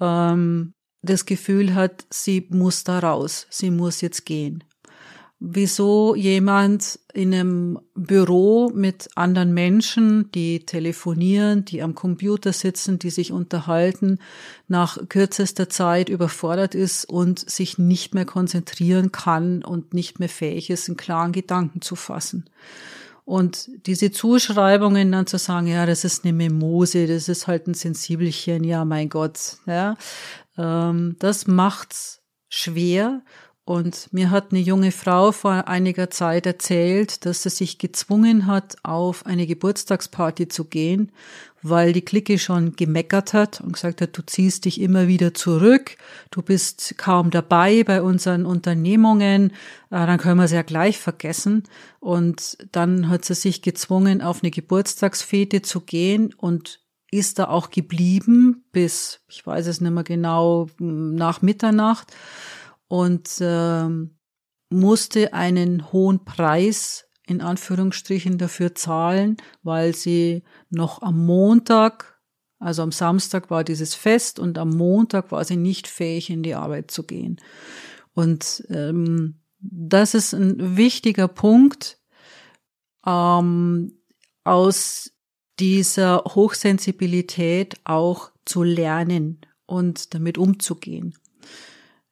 ähm, 0.00 0.72
das 1.02 1.26
Gefühl 1.26 1.74
hat, 1.74 2.06
sie 2.10 2.46
muss 2.50 2.84
da 2.84 2.98
raus, 2.98 3.46
sie 3.50 3.70
muss 3.70 4.00
jetzt 4.00 4.24
gehen 4.26 4.64
wieso 5.48 6.14
jemand 6.16 6.98
in 7.12 7.32
einem 7.32 7.78
Büro 7.94 8.70
mit 8.74 9.08
anderen 9.14 9.54
Menschen, 9.54 10.30
die 10.32 10.66
telefonieren, 10.66 11.64
die 11.64 11.82
am 11.82 11.94
Computer 11.94 12.52
sitzen, 12.52 12.98
die 12.98 13.10
sich 13.10 13.30
unterhalten, 13.32 14.18
nach 14.66 14.98
kürzester 15.08 15.68
Zeit 15.68 16.08
überfordert 16.08 16.74
ist 16.74 17.04
und 17.04 17.48
sich 17.48 17.78
nicht 17.78 18.14
mehr 18.14 18.24
konzentrieren 18.24 19.12
kann 19.12 19.62
und 19.62 19.94
nicht 19.94 20.18
mehr 20.18 20.28
fähig 20.28 20.68
ist, 20.68 20.88
einen 20.88 20.96
klaren 20.96 21.32
Gedanken 21.32 21.80
zu 21.80 21.94
fassen. 21.94 22.50
Und 23.24 23.68
diese 23.86 24.10
Zuschreibungen 24.10 25.10
dann 25.12 25.26
zu 25.26 25.38
sagen, 25.38 25.66
ja, 25.66 25.86
das 25.86 26.04
ist 26.04 26.24
eine 26.24 26.32
Mimose, 26.32 27.06
das 27.06 27.28
ist 27.28 27.46
halt 27.46 27.66
ein 27.66 27.74
Sensibelchen, 27.74 28.64
ja, 28.64 28.84
mein 28.84 29.08
Gott, 29.08 29.56
ja, 29.66 29.96
ähm, 30.58 31.16
das 31.18 31.46
macht's 31.46 32.22
schwer 32.48 33.22
Und 33.66 34.12
mir 34.12 34.30
hat 34.30 34.52
eine 34.52 34.60
junge 34.60 34.92
Frau 34.92 35.32
vor 35.32 35.66
einiger 35.66 36.08
Zeit 36.08 36.46
erzählt, 36.46 37.26
dass 37.26 37.42
sie 37.42 37.50
sich 37.50 37.78
gezwungen 37.78 38.46
hat, 38.46 38.76
auf 38.84 39.26
eine 39.26 39.44
Geburtstagsparty 39.44 40.46
zu 40.46 40.66
gehen, 40.66 41.10
weil 41.62 41.92
die 41.92 42.04
Clique 42.04 42.38
schon 42.38 42.76
gemeckert 42.76 43.32
hat 43.32 43.60
und 43.60 43.72
gesagt 43.72 44.00
hat, 44.00 44.16
du 44.16 44.22
ziehst 44.24 44.66
dich 44.66 44.80
immer 44.80 45.08
wieder 45.08 45.34
zurück, 45.34 45.96
du 46.30 46.42
bist 46.42 46.94
kaum 46.96 47.32
dabei 47.32 47.82
bei 47.82 48.02
unseren 48.02 48.46
Unternehmungen, 48.46 49.50
äh, 49.50 50.06
dann 50.06 50.18
können 50.18 50.38
wir 50.38 50.44
es 50.44 50.52
ja 50.52 50.62
gleich 50.62 51.00
vergessen. 51.00 51.64
Und 51.98 52.58
dann 52.70 53.08
hat 53.08 53.24
sie 53.24 53.34
sich 53.34 53.62
gezwungen, 53.62 54.22
auf 54.22 54.44
eine 54.44 54.52
Geburtstagsfete 54.52 55.62
zu 55.62 55.80
gehen 55.80 56.32
und 56.34 56.82
ist 57.10 57.40
da 57.40 57.48
auch 57.48 57.70
geblieben 57.70 58.64
bis, 58.70 59.22
ich 59.28 59.44
weiß 59.44 59.66
es 59.66 59.80
nicht 59.80 59.90
mehr 59.92 60.04
genau, 60.04 60.68
nach 60.78 61.42
Mitternacht 61.42 62.12
und 62.88 63.40
äh, 63.40 63.88
musste 64.70 65.32
einen 65.32 65.92
hohen 65.92 66.24
Preis 66.24 67.06
in 67.26 67.40
Anführungsstrichen 67.40 68.38
dafür 68.38 68.74
zahlen, 68.74 69.36
weil 69.62 69.94
sie 69.94 70.44
noch 70.70 71.02
am 71.02 71.26
Montag, 71.26 72.20
also 72.58 72.82
am 72.82 72.92
Samstag 72.92 73.50
war 73.50 73.64
dieses 73.64 73.94
Fest 73.94 74.38
und 74.38 74.58
am 74.58 74.70
Montag 74.70 75.32
war 75.32 75.44
sie 75.44 75.56
nicht 75.56 75.88
fähig, 75.88 76.30
in 76.30 76.42
die 76.42 76.54
Arbeit 76.54 76.90
zu 76.90 77.02
gehen. 77.02 77.40
Und 78.14 78.64
ähm, 78.70 79.40
das 79.58 80.14
ist 80.14 80.32
ein 80.32 80.76
wichtiger 80.76 81.28
Punkt 81.28 81.98
ähm, 83.04 83.98
aus 84.44 85.12
dieser 85.58 86.22
Hochsensibilität 86.24 87.80
auch 87.84 88.30
zu 88.44 88.62
lernen 88.62 89.40
und 89.66 90.14
damit 90.14 90.38
umzugehen. 90.38 91.14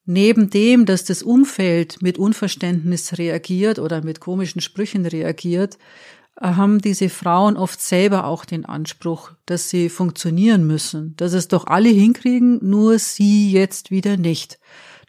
Neben 0.06 0.50
dem, 0.50 0.84
dass 0.84 1.04
das 1.04 1.22
Umfeld 1.22 2.02
mit 2.02 2.18
Unverständnis 2.18 3.16
reagiert 3.16 3.78
oder 3.78 4.04
mit 4.04 4.20
komischen 4.20 4.60
Sprüchen 4.60 5.06
reagiert, 5.06 5.78
haben 6.40 6.80
diese 6.80 7.08
Frauen 7.08 7.56
oft 7.56 7.80
selber 7.80 8.26
auch 8.26 8.44
den 8.44 8.64
Anspruch, 8.64 9.32
dass 9.46 9.70
sie 9.70 9.88
funktionieren 9.88 10.66
müssen, 10.66 11.14
dass 11.16 11.32
es 11.32 11.48
doch 11.48 11.66
alle 11.66 11.88
hinkriegen, 11.88 12.58
nur 12.62 12.98
sie 12.98 13.52
jetzt 13.52 13.90
wieder 13.90 14.16
nicht, 14.16 14.58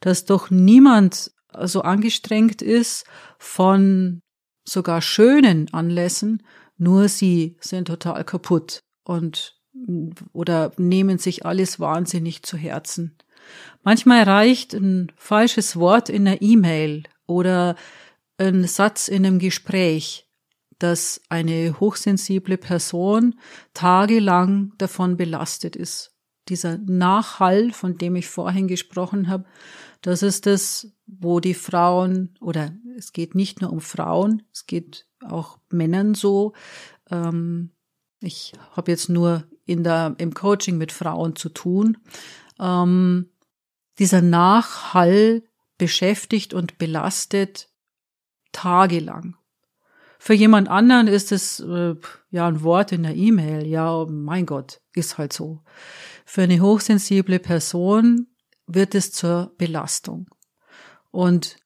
dass 0.02 0.26
doch 0.26 0.50
niemand 0.50 1.32
so 1.64 1.82
angestrengt 1.82 2.62
ist 2.62 3.06
von 3.40 4.22
sogar 4.66 5.02
schönen 5.02 5.74
Anlässen, 5.74 6.44
nur 6.78 7.10
sie 7.10 7.58
sind 7.60 7.88
total 7.88 8.24
kaputt 8.24 8.82
und 9.04 9.56
oder 10.32 10.72
nehmen 10.78 11.18
sich 11.18 11.46
alles 11.46 11.80
wahnsinnig 11.80 12.44
zu 12.44 12.56
Herzen. 12.56 13.18
Manchmal 13.84 14.24
reicht 14.24 14.74
ein 14.74 15.12
falsches 15.16 15.78
Wort 15.78 16.10
in 16.10 16.28
einer 16.28 16.42
E-Mail 16.42 17.04
oder 17.28 17.76
ein 18.38 18.66
Satz 18.66 19.08
in 19.08 19.26
einem 19.26 19.40
Gespräch, 19.40 20.28
dass 20.80 21.22
eine 21.30 21.80
hochsensible 21.80 22.58
Person 22.58 23.40
tagelang 23.74 24.74
davon 24.78 25.18
belastet 25.18 25.76
ist. 25.76 26.12
Dieser 26.50 26.78
Nachhall, 26.78 27.72
von 27.72 27.98
dem 27.98 28.16
ich 28.16 28.28
vorhin 28.28 28.68
gesprochen 28.68 29.30
habe, 29.30 29.46
das 30.02 30.22
ist 30.22 30.46
das, 30.46 30.92
wo 31.08 31.40
die 31.40 31.56
Frauen, 31.56 32.36
oder 32.40 32.74
es 32.98 33.14
geht 33.14 33.34
nicht 33.34 33.62
nur 33.62 33.72
um 33.72 33.82
Frauen, 33.82 34.44
es 34.54 34.68
geht 34.68 35.08
auch 35.24 35.58
Männern 35.70 36.14
so. 36.14 36.54
Ähm, 37.10 37.72
ich 38.20 38.54
habe 38.72 38.92
jetzt 38.92 39.10
nur 39.10 39.46
in 39.66 39.84
der, 39.84 40.16
im 40.20 40.34
Coaching 40.34 40.78
mit 40.78 40.92
Frauen 40.92 41.36
zu 41.36 41.50
tun. 41.50 41.98
Ähm, 42.60 43.30
dieser 44.00 44.22
Nachhall 44.22 45.44
beschäftigt 45.78 46.54
und 46.54 46.78
belastet 46.78 47.70
tagelang. 48.52 49.36
Für 50.20 50.34
jemand 50.34 50.70
anderen 50.70 51.08
ist 51.08 51.32
es 51.32 51.60
äh, 51.60 51.96
ja 52.32 52.48
ein 52.48 52.64
Wort 52.64 52.92
in 52.92 53.04
der 53.04 53.16
E-Mail, 53.16 53.68
ja, 53.68 54.06
mein 54.10 54.46
Gott, 54.46 54.82
ist 54.96 55.18
halt 55.18 55.34
so. 55.34 55.62
Für 56.26 56.44
eine 56.44 56.62
hochsensible 56.62 57.40
Person 57.40 58.28
wird 58.66 58.96
es 58.96 59.12
zur 59.12 59.54
Belastung. 59.58 60.28
Und 61.12 61.58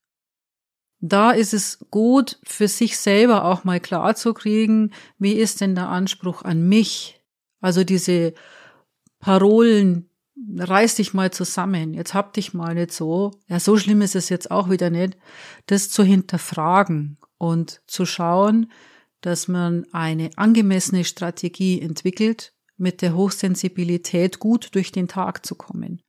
da 1.00 1.30
ist 1.30 1.54
es 1.54 1.78
gut, 1.90 2.38
für 2.42 2.68
sich 2.68 2.98
selber 2.98 3.44
auch 3.46 3.64
mal 3.64 3.80
klar 3.80 4.14
zu 4.14 4.34
kriegen, 4.34 4.92
wie 5.18 5.32
ist 5.32 5.62
denn 5.62 5.74
der 5.74 5.88
Anspruch 5.88 6.42
an 6.42 6.68
mich? 6.68 7.22
Also 7.60 7.84
diese 7.84 8.34
Parolen, 9.18 10.09
reiß 10.58 10.96
dich 10.96 11.14
mal 11.14 11.30
zusammen, 11.30 11.94
jetzt 11.94 12.14
hab 12.14 12.32
dich 12.32 12.54
mal 12.54 12.74
nicht 12.74 12.92
so, 12.92 13.32
ja, 13.48 13.60
so 13.60 13.76
schlimm 13.76 14.02
ist 14.02 14.16
es 14.16 14.28
jetzt 14.28 14.50
auch 14.50 14.70
wieder 14.70 14.90
nicht, 14.90 15.16
das 15.66 15.90
zu 15.90 16.02
hinterfragen 16.02 17.18
und 17.38 17.82
zu 17.86 18.06
schauen, 18.06 18.70
dass 19.20 19.48
man 19.48 19.86
eine 19.92 20.30
angemessene 20.36 21.04
Strategie 21.04 21.80
entwickelt, 21.80 22.54
mit 22.76 23.02
der 23.02 23.14
Hochsensibilität 23.14 24.38
gut 24.38 24.74
durch 24.74 24.90
den 24.90 25.06
Tag 25.06 25.44
zu 25.44 25.54
kommen. 25.54 26.02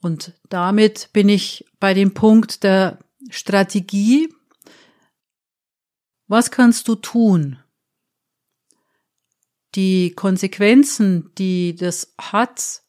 Und 0.00 0.32
damit 0.48 1.10
bin 1.12 1.28
ich 1.28 1.64
bei 1.80 1.92
dem 1.92 2.14
Punkt 2.14 2.62
der 2.62 3.00
Strategie. 3.30 4.32
Was 6.28 6.52
kannst 6.52 6.86
du 6.86 6.94
tun? 6.94 7.58
Die 9.74 10.12
Konsequenzen, 10.12 11.32
die 11.36 11.74
das 11.74 12.14
hat, 12.18 12.82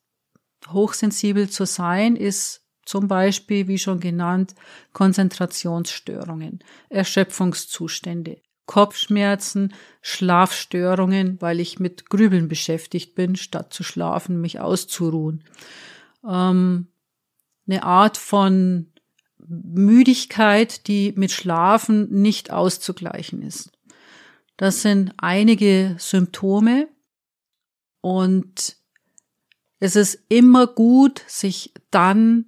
hochsensibel 0.72 1.50
zu 1.50 1.66
sein, 1.66 2.16
ist 2.16 2.62
zum 2.86 3.08
Beispiel, 3.08 3.68
wie 3.68 3.78
schon 3.78 4.00
genannt, 4.00 4.56
Konzentrationsstörungen, 4.94 6.60
Erschöpfungszustände, 6.90 8.42
Kopfschmerzen, 8.66 9.74
Schlafstörungen, 10.02 11.42
weil 11.42 11.60
ich 11.60 11.80
mit 11.80 12.10
Grübeln 12.10 12.48
beschäftigt 12.48 13.16
bin, 13.16 13.36
statt 13.36 13.74
zu 13.74 13.84
schlafen, 13.84 14.40
mich 14.40 14.60
auszuruhen. 14.60 15.44
Ähm, 16.26 16.88
eine 17.68 17.84
Art 17.84 18.18
von 18.18 18.88
Müdigkeit, 19.48 20.88
die 20.88 21.14
mit 21.16 21.32
Schlafen 21.32 22.10
nicht 22.22 22.52
auszugleichen 22.52 23.42
ist. 23.42 23.72
Das 24.58 24.82
sind 24.82 25.14
einige 25.18 25.96
Symptome 26.00 26.88
und 28.02 28.77
es 29.80 29.96
ist 29.96 30.20
immer 30.30 30.68
gut, 30.68 31.24
sich 31.28 31.74
dann 31.92 32.46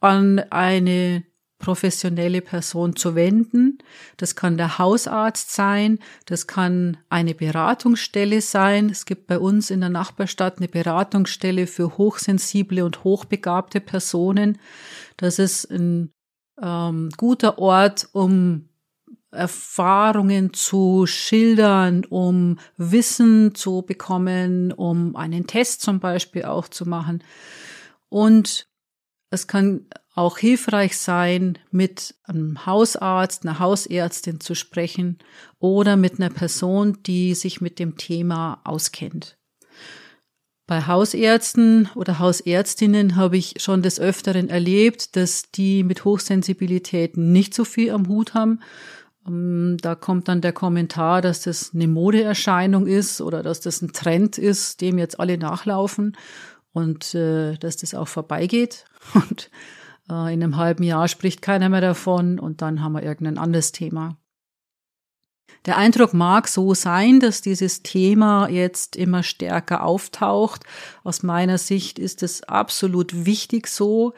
an 0.00 0.38
eine 0.50 1.24
professionelle 1.58 2.42
Person 2.42 2.94
zu 2.94 3.14
wenden. 3.14 3.78
Das 4.18 4.36
kann 4.36 4.58
der 4.58 4.78
Hausarzt 4.78 5.52
sein, 5.52 5.98
das 6.26 6.46
kann 6.46 6.98
eine 7.08 7.34
Beratungsstelle 7.34 8.42
sein. 8.42 8.90
Es 8.90 9.06
gibt 9.06 9.26
bei 9.26 9.38
uns 9.38 9.70
in 9.70 9.80
der 9.80 9.88
Nachbarstadt 9.88 10.58
eine 10.58 10.68
Beratungsstelle 10.68 11.66
für 11.66 11.96
hochsensible 11.96 12.84
und 12.84 13.02
hochbegabte 13.04 13.80
Personen. 13.80 14.58
Das 15.16 15.38
ist 15.38 15.70
ein 15.70 16.12
ähm, 16.60 17.08
guter 17.16 17.58
Ort, 17.58 18.08
um 18.12 18.68
Erfahrungen 19.34 20.52
zu 20.52 21.06
schildern, 21.06 22.04
um 22.04 22.58
Wissen 22.76 23.54
zu 23.54 23.82
bekommen, 23.82 24.72
um 24.72 25.16
einen 25.16 25.46
Test 25.46 25.82
zum 25.82 26.00
Beispiel 26.00 26.44
auch 26.44 26.68
zu 26.68 26.86
machen. 26.86 27.22
Und 28.08 28.68
es 29.30 29.46
kann 29.46 29.86
auch 30.14 30.38
hilfreich 30.38 30.96
sein, 30.96 31.58
mit 31.70 32.14
einem 32.22 32.66
Hausarzt, 32.66 33.44
einer 33.44 33.58
Hausärztin 33.58 34.40
zu 34.40 34.54
sprechen 34.54 35.18
oder 35.58 35.96
mit 35.96 36.20
einer 36.20 36.30
Person, 36.30 36.98
die 37.02 37.34
sich 37.34 37.60
mit 37.60 37.78
dem 37.78 37.96
Thema 37.96 38.60
auskennt. 38.64 39.36
Bei 40.66 40.86
Hausärzten 40.86 41.90
oder 41.94 42.20
Hausärztinnen 42.20 43.16
habe 43.16 43.36
ich 43.36 43.54
schon 43.58 43.82
des 43.82 44.00
Öfteren 44.00 44.48
erlebt, 44.48 45.14
dass 45.14 45.50
die 45.50 45.82
mit 45.82 46.06
Hochsensibilität 46.06 47.18
nicht 47.18 47.52
so 47.52 47.64
viel 47.64 47.90
am 47.90 48.08
Hut 48.08 48.32
haben 48.32 48.60
da 49.26 49.94
kommt 49.94 50.28
dann 50.28 50.42
der 50.42 50.52
Kommentar, 50.52 51.22
dass 51.22 51.42
das 51.42 51.72
eine 51.74 51.88
Modeerscheinung 51.88 52.86
ist 52.86 53.22
oder 53.22 53.42
dass 53.42 53.60
das 53.60 53.80
ein 53.80 53.92
Trend 53.92 54.36
ist, 54.36 54.82
dem 54.82 54.98
jetzt 54.98 55.18
alle 55.18 55.38
nachlaufen 55.38 56.16
und 56.72 57.14
äh, 57.14 57.56
dass 57.56 57.76
das 57.78 57.94
auch 57.94 58.08
vorbeigeht. 58.08 58.84
Und 59.14 59.50
äh, 60.08 60.32
in 60.32 60.42
einem 60.42 60.56
halben 60.56 60.82
Jahr 60.82 61.08
spricht 61.08 61.42
keiner 61.42 61.68
mehr 61.68 61.82
davon 61.82 62.38
und 62.38 62.62
dann 62.62 62.82
haben 62.82 62.94
wir 62.94 63.02
irgendein 63.02 63.36
anderes 63.36 63.70
Thema. 63.72 64.16
Der 65.66 65.76
Eindruck 65.76 66.14
mag 66.14 66.48
so 66.48 66.74
sein, 66.74 67.20
dass 67.20 67.40
dieses 67.40 67.82
Thema 67.82 68.48
jetzt 68.48 68.96
immer 68.96 69.22
stärker 69.22 69.82
auftaucht. 69.82 70.64
Aus 71.04 71.22
meiner 71.22 71.58
Sicht 71.58 71.98
ist 71.98 72.22
es 72.22 72.42
absolut 72.42 73.26
wichtig 73.26 73.68
so 73.68 74.14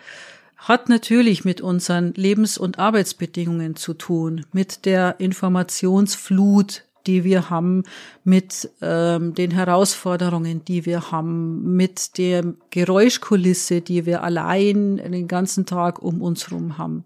hat 0.57 0.88
natürlich 0.88 1.45
mit 1.45 1.61
unseren 1.61 2.14
Lebens- 2.14 2.59
und 2.59 2.79
Arbeitsbedingungen 2.79 3.77
zu 3.77 3.95
tun, 3.95 4.47
mit 4.53 4.85
der 4.87 5.21
Informationsflut, 5.21 6.85
die 7.07 7.25
wir 7.25 7.51
haben, 7.51 7.85
mit 8.25 8.71
ähm, 8.83 9.35
den 9.35 9.53
Herausforderungen, 9.53 10.64
die 10.64 10.87
wir 10.87 11.12
haben, 11.12 11.77
mit 11.77 12.19
der 12.19 12.55
Geräuschkulisse, 12.71 13.81
die 13.81 14.07
wir 14.07 14.23
allein 14.23 14.97
den 14.97 15.29
ganzen 15.29 15.66
Tag 15.66 16.03
um 16.03 16.21
uns 16.21 16.51
rum 16.51 16.79
haben. 16.79 17.05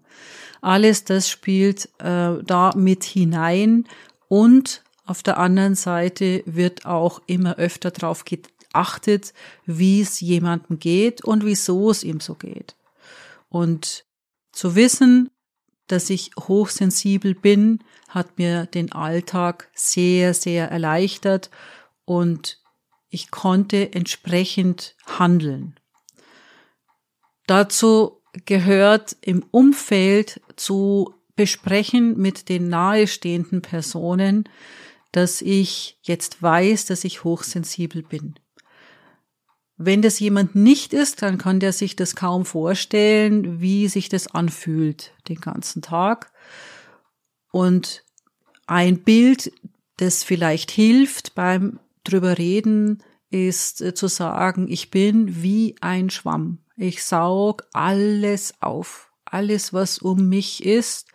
Alles 0.61 1.03
das 1.03 1.29
spielt 1.29 1.85
äh, 1.99 2.43
da 2.43 2.71
mit 2.75 3.03
hinein 3.03 3.85
und 4.27 4.83
auf 5.05 5.23
der 5.23 5.37
anderen 5.37 5.75
Seite 5.75 6.43
wird 6.45 6.85
auch 6.85 7.21
immer 7.27 7.57
öfter 7.57 7.91
darauf 7.91 8.23
geachtet, 8.23 9.33
wie 9.65 10.01
es 10.01 10.19
jemandem 10.21 10.79
geht 10.79 11.23
und 11.23 11.45
wieso 11.45 11.91
es 11.91 12.03
ihm 12.03 12.19
so 12.19 12.35
geht. 12.35 12.75
Und 13.51 14.05
zu 14.53 14.75
wissen, 14.75 15.29
dass 15.87 16.09
ich 16.09 16.31
hochsensibel 16.39 17.35
bin, 17.35 17.83
hat 18.07 18.37
mir 18.37 18.65
den 18.65 18.93
Alltag 18.93 19.69
sehr, 19.75 20.33
sehr 20.33 20.71
erleichtert 20.71 21.51
und 22.05 22.61
ich 23.09 23.29
konnte 23.29 23.93
entsprechend 23.93 24.95
handeln. 25.05 25.77
Dazu 27.45 28.21
gehört 28.45 29.17
im 29.19 29.43
Umfeld 29.51 30.39
zu 30.55 31.13
besprechen 31.35 32.17
mit 32.17 32.47
den 32.47 32.69
nahestehenden 32.69 33.61
Personen, 33.61 34.47
dass 35.11 35.41
ich 35.41 35.99
jetzt 36.03 36.41
weiß, 36.41 36.85
dass 36.85 37.03
ich 37.03 37.25
hochsensibel 37.25 38.01
bin. 38.01 38.35
Wenn 39.83 40.03
das 40.03 40.19
jemand 40.19 40.53
nicht 40.53 40.93
ist, 40.93 41.23
dann 41.23 41.39
kann 41.39 41.59
der 41.59 41.73
sich 41.73 41.95
das 41.95 42.15
kaum 42.15 42.45
vorstellen, 42.45 43.61
wie 43.61 43.87
sich 43.87 44.09
das 44.09 44.27
anfühlt 44.27 45.13
den 45.27 45.41
ganzen 45.41 45.81
Tag. 45.81 46.31
Und 47.51 48.03
ein 48.67 49.03
Bild, 49.03 49.51
das 49.97 50.23
vielleicht 50.23 50.69
hilft 50.69 51.33
beim 51.33 51.79
drüber 52.03 52.37
reden, 52.37 53.03
ist 53.31 53.81
äh, 53.81 53.95
zu 53.95 54.07
sagen, 54.07 54.67
ich 54.69 54.91
bin 54.91 55.41
wie 55.41 55.75
ein 55.81 56.11
Schwamm. 56.11 56.59
Ich 56.75 57.03
saug 57.03 57.63
alles 57.73 58.53
auf. 58.61 59.11
Alles, 59.25 59.73
was 59.73 59.97
um 59.97 60.29
mich 60.29 60.63
ist, 60.63 61.07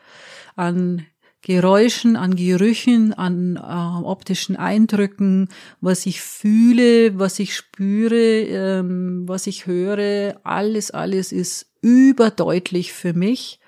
an 0.56 1.06
Geräuschen, 1.46 2.16
an 2.16 2.34
Gerüchen, 2.34 3.12
an 3.12 3.54
äh, 3.54 4.04
optischen 4.04 4.56
Eindrücken, 4.56 5.48
was 5.80 6.04
ich 6.04 6.20
fühle, 6.20 7.20
was 7.20 7.38
ich 7.38 7.54
spüre, 7.54 8.16
ähm, 8.16 9.28
was 9.28 9.46
ich 9.46 9.68
höre, 9.68 10.40
alles, 10.42 10.90
alles 10.90 11.30
ist 11.30 11.70
überdeutlich 11.82 12.92
für 12.92 13.12
mich 13.12 13.60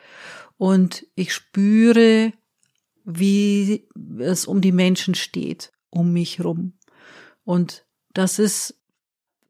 und 0.56 1.06
ich 1.14 1.32
spüre, 1.32 2.32
wie 3.04 3.86
es 4.18 4.46
um 4.46 4.60
die 4.60 4.72
Menschen 4.72 5.14
steht, 5.14 5.70
um 5.88 6.12
mich 6.12 6.42
rum. 6.42 6.72
Und 7.44 7.84
das 8.12 8.40
ist, 8.40 8.74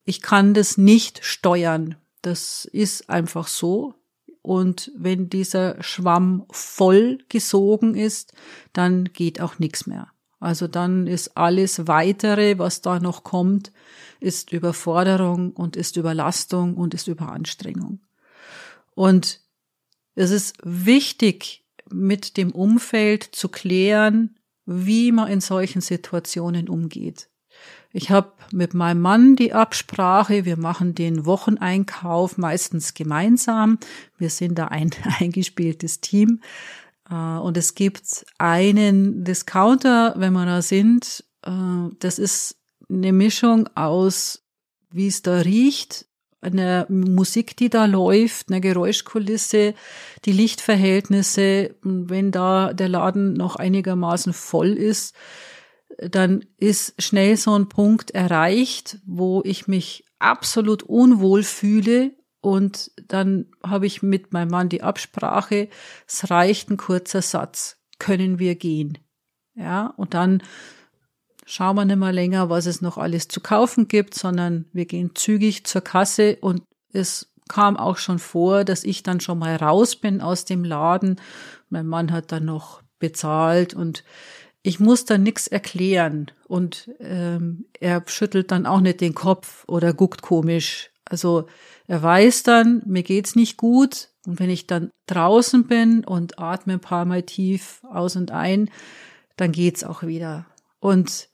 ich 0.05 0.21
kann 0.21 0.53
das 0.53 0.77
nicht 0.77 1.25
steuern. 1.25 1.97
Das 2.21 2.67
ist 2.67 3.09
einfach 3.09 3.49
so. 3.49 3.95
Und 4.43 4.93
wenn 4.97 5.29
dieser 5.29 5.83
Schwamm 5.83 6.45
voll 6.51 7.19
gesogen 7.29 7.95
ist, 7.95 8.33
dann 8.73 9.05
geht 9.13 9.41
auch 9.41 9.59
nichts 9.59 9.87
mehr. 9.87 10.09
Also 10.41 10.69
dann 10.69 11.07
ist 11.07 11.37
alles 11.37 11.89
weitere, 11.89 12.59
was 12.59 12.81
da 12.81 13.01
noch 13.01 13.25
kommt, 13.25 13.73
ist 14.21 14.53
Überforderung 14.53 15.51
und 15.53 15.77
ist 15.77 15.97
Überlastung 15.97 16.77
und 16.77 16.95
ist 16.95 17.09
Überanstrengung. 17.09 18.01
Und 18.95 19.41
es 20.15 20.31
ist 20.31 20.57
wichtig, 20.63 21.65
mit 21.91 22.37
dem 22.37 22.53
Umfeld 22.53 23.25
zu 23.25 23.49
klären, 23.49 24.39
wie 24.67 25.13
man 25.13 25.29
in 25.29 25.41
solchen 25.41 25.81
Situationen 25.81 26.69
umgeht. 26.69 27.28
Ich 27.93 28.11
habe 28.11 28.33
mit 28.53 28.75
meinem 28.75 29.01
Mann 29.01 29.35
die 29.35 29.55
Absprache, 29.55 30.45
wir 30.45 30.59
machen 30.59 30.95
den 30.95 31.25
Wocheneinkauf 31.25 32.37
meistens 32.37 32.95
gemeinsam. 32.95 33.79
Wir 34.19 34.31
sind 34.31 34.59
da 34.59 34.67
ein 34.67 34.91
eingespieltes 35.19 36.01
Team. 36.01 36.41
Äh, 37.11 37.15
und 37.15 37.57
es 37.57 37.75
gibt 37.75 38.27
einen 38.39 39.25
Discounter, 39.25 40.15
wenn 40.17 40.33
wir 40.35 40.47
da 40.47 40.63
sind. 40.63 41.25
Äh, 41.45 41.51
das 41.99 42.19
ist 42.19 42.57
eine 42.91 43.13
Mischung 43.13 43.69
aus, 43.75 44.45
wie 44.91 45.07
es 45.07 45.23
da 45.23 45.39
riecht, 45.39 46.07
eine 46.41 46.87
Musik, 46.89 47.57
die 47.57 47.69
da 47.69 47.87
läuft, 47.87 48.49
eine 48.49 48.61
Geräuschkulisse, 48.61 49.75
die 50.25 50.33
Lichtverhältnisse, 50.33 51.75
wenn 51.83 52.31
da 52.31 52.73
der 52.73 52.89
Laden 52.89 53.33
noch 53.33 53.57
einigermaßen 53.57 54.33
voll 54.33 54.69
ist, 54.69 55.17
dann 55.99 56.45
ist 56.57 56.95
schnell 57.03 57.37
so 57.37 57.59
ein 57.59 57.69
Punkt 57.69 58.13
erreicht, 58.13 58.99
wo 59.05 59.43
ich 59.45 59.69
mich 59.69 60.05
absolut 60.19 60.83
unwohl 60.83 61.43
fühle 61.43 62.13
und 62.41 62.93
dann 63.09 63.47
habe 63.65 63.87
ich 63.87 64.03
mit 64.03 64.33
meinem 64.33 64.51
Mann 64.51 64.69
die 64.69 64.83
Absprache, 64.83 65.69
es 66.07 66.31
reicht 66.31 66.71
ein 66.71 66.77
kurzer 66.77 67.23
Satz, 67.23 67.79
können 67.99 68.39
wir 68.39 68.55
gehen. 68.55 68.99
Ja, 69.55 69.89
und 69.97 70.15
dann 70.15 70.43
schauen 71.45 71.77
wir 71.77 71.85
nicht 71.85 71.97
mehr 71.97 72.13
länger, 72.13 72.49
was 72.49 72.67
es 72.67 72.81
noch 72.81 72.97
alles 72.97 73.27
zu 73.27 73.41
kaufen 73.41 73.89
gibt, 73.89 74.15
sondern 74.15 74.67
wir 74.73 74.87
gehen 74.87 75.13
zügig 75.15 75.65
zur 75.65 75.81
Kasse 75.81 76.39
und 76.41 76.63
es 76.93 77.33
kam 77.49 77.77
auch 77.77 77.97
schon 77.97 78.19
vor, 78.19 78.65
dass 78.65 78.85
ich 78.85 79.03
dann 79.03 79.21
schon 79.21 79.39
mal 79.39 79.57
raus 79.57 79.97
bin 79.97 80.21
aus 80.21 80.45
dem 80.45 80.63
Laden. 80.63 81.21
Mein 81.71 81.87
Mann 81.87 82.13
hat 82.13 82.31
dann 82.31 82.45
noch 82.45 82.83
bezahlt 82.99 83.75
und 83.75 84.05
ich 84.69 84.81
muss 84.81 85.07
da 85.07 85.17
nichts 85.17 85.47
erklären 85.47 86.31
und 86.47 86.91
ähm, 87.01 87.65
er 87.81 88.03
schüttelt 88.07 88.51
dann 88.51 88.67
auch 88.67 88.81
nicht 88.81 89.01
den 89.01 89.15
Kopf 89.15 89.65
oder 89.67 89.95
guckt 89.95 90.21
komisch. 90.21 90.91
Also 91.07 91.47
er 91.87 92.03
weiß 92.03 92.43
dann, 92.43 92.83
mir 92.85 93.03
geht's 93.03 93.35
nicht 93.35 93.57
gut 93.57 94.11
und 94.27 94.39
wenn 94.39 94.51
ich 94.51 94.67
dann 94.67 94.91
draußen 95.07 95.67
bin 95.67 96.05
und 96.05 96.39
atme 96.39 96.75
ein 96.75 96.81
paar 96.81 97.07
Mal 97.07 97.23
tief 97.23 97.81
aus 97.91 98.15
und 98.15 98.31
ein, 98.31 98.71
dann 99.37 99.53
geht's 99.53 99.85
auch 99.85 100.03
wieder. 100.03 100.45
Und 100.81 101.31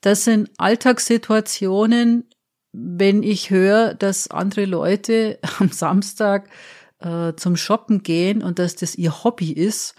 das 0.00 0.24
sind 0.24 0.50
Alltagssituationen, 0.58 2.28
wenn 2.72 3.22
ich 3.22 3.50
höre, 3.50 3.94
dass 3.94 4.28
andere 4.28 4.64
Leute 4.64 5.38
am 5.60 5.68
Samstag 5.68 6.50
äh, 6.98 7.32
zum 7.36 7.56
Shoppen 7.56 8.02
gehen 8.02 8.42
und 8.42 8.58
dass 8.58 8.74
das 8.74 8.96
ihr 8.96 9.22
Hobby 9.22 9.52
ist, 9.52 9.94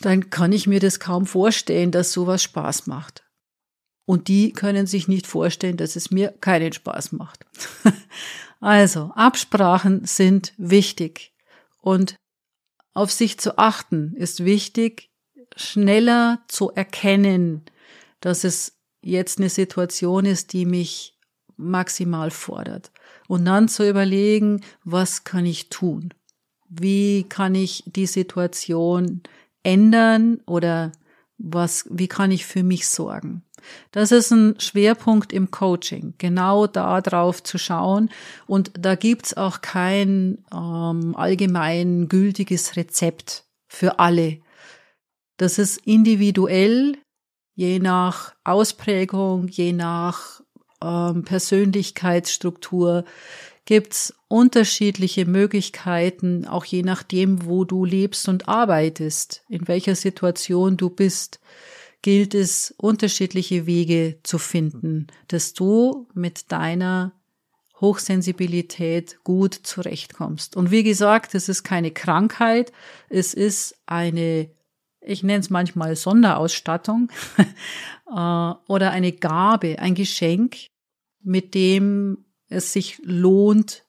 dann 0.00 0.30
kann 0.30 0.52
ich 0.52 0.66
mir 0.66 0.80
das 0.80 1.00
kaum 1.00 1.26
vorstellen, 1.26 1.90
dass 1.90 2.12
sowas 2.12 2.42
Spaß 2.42 2.86
macht. 2.86 3.24
Und 4.06 4.28
die 4.28 4.52
können 4.52 4.86
sich 4.86 5.08
nicht 5.08 5.26
vorstellen, 5.26 5.76
dass 5.76 5.96
es 5.96 6.10
mir 6.10 6.34
keinen 6.40 6.72
Spaß 6.72 7.12
macht. 7.12 7.46
also, 8.60 9.12
Absprachen 9.14 10.04
sind 10.04 10.52
wichtig. 10.58 11.32
Und 11.80 12.16
auf 12.92 13.10
sich 13.10 13.38
zu 13.38 13.58
achten 13.58 14.14
ist 14.16 14.44
wichtig, 14.44 15.10
schneller 15.56 16.42
zu 16.48 16.70
erkennen, 16.70 17.62
dass 18.20 18.44
es 18.44 18.78
jetzt 19.02 19.38
eine 19.38 19.50
Situation 19.50 20.26
ist, 20.26 20.52
die 20.52 20.66
mich 20.66 21.18
maximal 21.56 22.30
fordert. 22.30 22.90
Und 23.28 23.44
dann 23.44 23.68
zu 23.68 23.88
überlegen, 23.88 24.62
was 24.82 25.24
kann 25.24 25.46
ich 25.46 25.68
tun? 25.70 26.12
Wie 26.68 27.24
kann 27.24 27.54
ich 27.54 27.84
die 27.86 28.06
Situation 28.06 29.22
ändern 29.64 30.40
oder 30.46 30.92
was, 31.38 31.86
wie 31.90 32.08
kann 32.08 32.30
ich 32.30 32.46
für 32.46 32.62
mich 32.62 32.88
sorgen? 32.88 33.42
Das 33.90 34.12
ist 34.12 34.30
ein 34.30 34.60
Schwerpunkt 34.60 35.32
im 35.32 35.50
Coaching, 35.50 36.14
genau 36.18 36.66
da 36.66 37.00
drauf 37.00 37.42
zu 37.42 37.58
schauen. 37.58 38.10
Und 38.46 38.72
da 38.78 38.94
gibt's 38.94 39.36
auch 39.36 39.60
kein 39.62 40.44
ähm, 40.52 41.14
allgemein 41.16 42.08
gültiges 42.08 42.76
Rezept 42.76 43.44
für 43.66 43.98
alle. 43.98 44.38
Das 45.36 45.58
ist 45.58 45.78
individuell, 45.78 46.96
je 47.54 47.78
nach 47.78 48.34
Ausprägung, 48.44 49.48
je 49.48 49.72
nach 49.72 50.42
ähm, 50.82 51.24
Persönlichkeitsstruktur, 51.24 53.04
gibt's 53.64 54.14
unterschiedliche 54.28 55.26
Möglichkeiten, 55.26 56.46
auch 56.46 56.64
je 56.64 56.82
nachdem, 56.82 57.46
wo 57.46 57.64
du 57.64 57.84
lebst 57.84 58.28
und 58.28 58.48
arbeitest, 58.48 59.42
in 59.48 59.66
welcher 59.68 59.94
Situation 59.94 60.76
du 60.76 60.90
bist, 60.90 61.40
gilt 62.02 62.34
es, 62.34 62.74
unterschiedliche 62.76 63.66
Wege 63.66 64.18
zu 64.22 64.38
finden, 64.38 65.06
dass 65.28 65.54
du 65.54 66.06
mit 66.12 66.52
deiner 66.52 67.12
Hochsensibilität 67.80 69.18
gut 69.24 69.54
zurechtkommst. 69.54 70.56
Und 70.56 70.70
wie 70.70 70.82
gesagt, 70.82 71.34
es 71.34 71.48
ist 71.48 71.64
keine 71.64 71.90
Krankheit, 71.90 72.72
es 73.08 73.34
ist 73.34 73.76
eine, 73.86 74.50
ich 75.00 75.22
nenne 75.22 75.40
es 75.40 75.50
manchmal 75.50 75.96
Sonderausstattung 75.96 77.10
äh, 77.38 78.10
oder 78.12 78.90
eine 78.90 79.12
Gabe, 79.12 79.78
ein 79.78 79.94
Geschenk, 79.94 80.56
mit 81.22 81.54
dem 81.54 82.23
es 82.48 82.72
sich 82.72 82.98
lohnt 83.02 83.84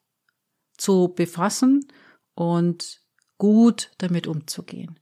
zu 0.78 1.14
befassen 1.16 1.88
und 2.34 3.02
gut 3.38 3.92
damit 3.98 4.28
umzugehen. 4.28 5.00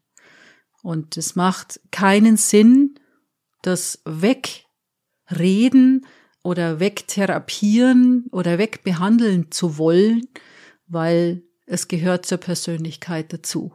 Und 0.82 1.18
es 1.18 1.36
macht 1.36 1.80
keinen 1.92 2.38
Sinn, 2.38 2.96
das 3.62 4.02
wegreden 4.06 6.06
oder 6.44 6.80
wegtherapieren 6.80 8.28
oder 8.32 8.58
wegbehandeln 8.58 9.52
zu 9.52 9.78
wollen, 9.78 10.28
weil 10.88 11.44
es 11.66 11.88
gehört 11.88 12.26
zur 12.26 12.39
Persönlichkeit 12.39 13.32
dazu. 13.32 13.74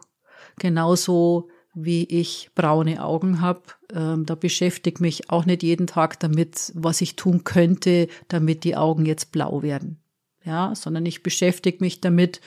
Genauso 0.59 1.49
wie 1.85 2.05
ich 2.05 2.51
braune 2.55 3.05
Augen 3.05 3.41
habe. 3.41 3.63
Ähm, 3.93 4.27
da 4.27 4.35
beschäftige 4.35 5.03
mich 5.03 5.31
auch 5.31 5.47
nicht 5.47 5.63
jeden 5.63 5.87
Tag 5.87 6.19
damit, 6.21 6.73
was 6.75 7.01
ich 7.01 7.17
tun 7.17 7.45
könnte, 7.45 8.09
damit 8.29 8.65
die 8.65 8.77
Augen 8.77 9.07
jetzt 9.07 9.33
blau 9.33 9.63
werden. 9.63 9.99
Ja, 10.45 10.75
sondern 10.75 11.05
ich 11.07 11.23
beschäftige 11.23 11.79
mich 11.81 12.01
damit, 12.01 12.41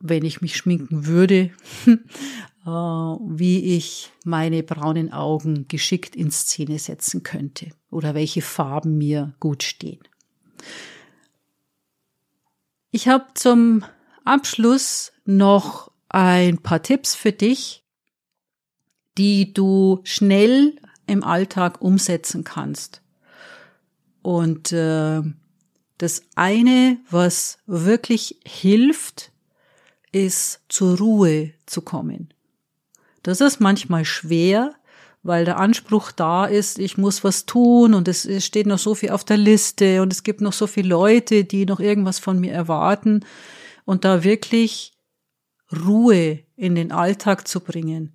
wenn 0.00 0.24
ich 0.24 0.40
mich 0.40 0.56
schminken 0.56 1.06
würde, 1.06 1.50
äh, 1.86 2.68
wie 2.68 3.76
ich 3.76 4.10
meine 4.24 4.62
braunen 4.62 5.12
Augen 5.12 5.66
geschickt 5.68 6.16
in 6.16 6.30
Szene 6.30 6.78
setzen 6.78 7.22
könnte 7.22 7.70
oder 7.90 8.14
welche 8.14 8.42
Farben 8.42 8.98
mir 8.98 9.34
gut 9.40 9.62
stehen. 9.62 10.00
Ich 12.90 13.08
habe 13.08 13.26
zum 13.34 13.84
Abschluss 14.24 15.12
noch 15.24 15.90
ein 16.08 16.58
paar 16.58 16.82
Tipps 16.82 17.14
für 17.14 17.32
dich, 17.32 17.83
die 19.18 19.52
du 19.52 20.00
schnell 20.04 20.76
im 21.06 21.22
Alltag 21.22 21.80
umsetzen 21.80 22.44
kannst. 22.44 23.02
Und 24.22 24.72
äh, 24.72 25.22
das 25.98 26.22
eine, 26.34 26.98
was 27.10 27.58
wirklich 27.66 28.40
hilft, 28.44 29.32
ist 30.12 30.60
zur 30.68 30.98
Ruhe 30.98 31.52
zu 31.66 31.82
kommen. 31.82 32.32
Das 33.22 33.40
ist 33.40 33.60
manchmal 33.60 34.04
schwer, 34.04 34.74
weil 35.22 35.44
der 35.44 35.58
Anspruch 35.58 36.12
da 36.12 36.44
ist, 36.44 36.78
ich 36.78 36.98
muss 36.98 37.24
was 37.24 37.46
tun 37.46 37.94
und 37.94 38.08
es, 38.08 38.26
es 38.26 38.44
steht 38.44 38.66
noch 38.66 38.78
so 38.78 38.94
viel 38.94 39.10
auf 39.10 39.24
der 39.24 39.38
Liste 39.38 40.02
und 40.02 40.12
es 40.12 40.22
gibt 40.22 40.40
noch 40.40 40.52
so 40.52 40.66
viele 40.66 40.88
Leute, 40.88 41.44
die 41.44 41.64
noch 41.64 41.80
irgendwas 41.80 42.18
von 42.18 42.38
mir 42.38 42.52
erwarten 42.52 43.24
und 43.86 44.04
da 44.04 44.22
wirklich 44.22 44.92
Ruhe 45.72 46.40
in 46.56 46.74
den 46.74 46.92
Alltag 46.92 47.48
zu 47.48 47.60
bringen. 47.60 48.14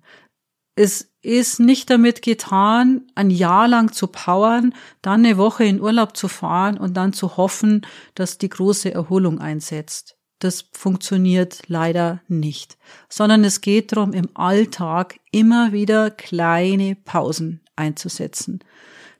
Es 0.82 1.12
ist 1.20 1.60
nicht 1.60 1.90
damit 1.90 2.22
getan, 2.22 3.02
ein 3.14 3.28
Jahr 3.28 3.68
lang 3.68 3.92
zu 3.92 4.06
powern, 4.06 4.74
dann 5.02 5.26
eine 5.26 5.36
Woche 5.36 5.64
in 5.64 5.78
Urlaub 5.78 6.16
zu 6.16 6.26
fahren 6.26 6.78
und 6.78 6.96
dann 6.96 7.12
zu 7.12 7.36
hoffen, 7.36 7.86
dass 8.14 8.38
die 8.38 8.48
große 8.48 8.90
Erholung 8.90 9.40
einsetzt. 9.40 10.16
Das 10.38 10.70
funktioniert 10.72 11.64
leider 11.66 12.22
nicht, 12.28 12.78
sondern 13.10 13.44
es 13.44 13.60
geht 13.60 13.92
darum, 13.92 14.14
im 14.14 14.30
Alltag 14.32 15.20
immer 15.32 15.72
wieder 15.72 16.10
kleine 16.10 16.94
Pausen 16.94 17.60
einzusetzen. 17.76 18.60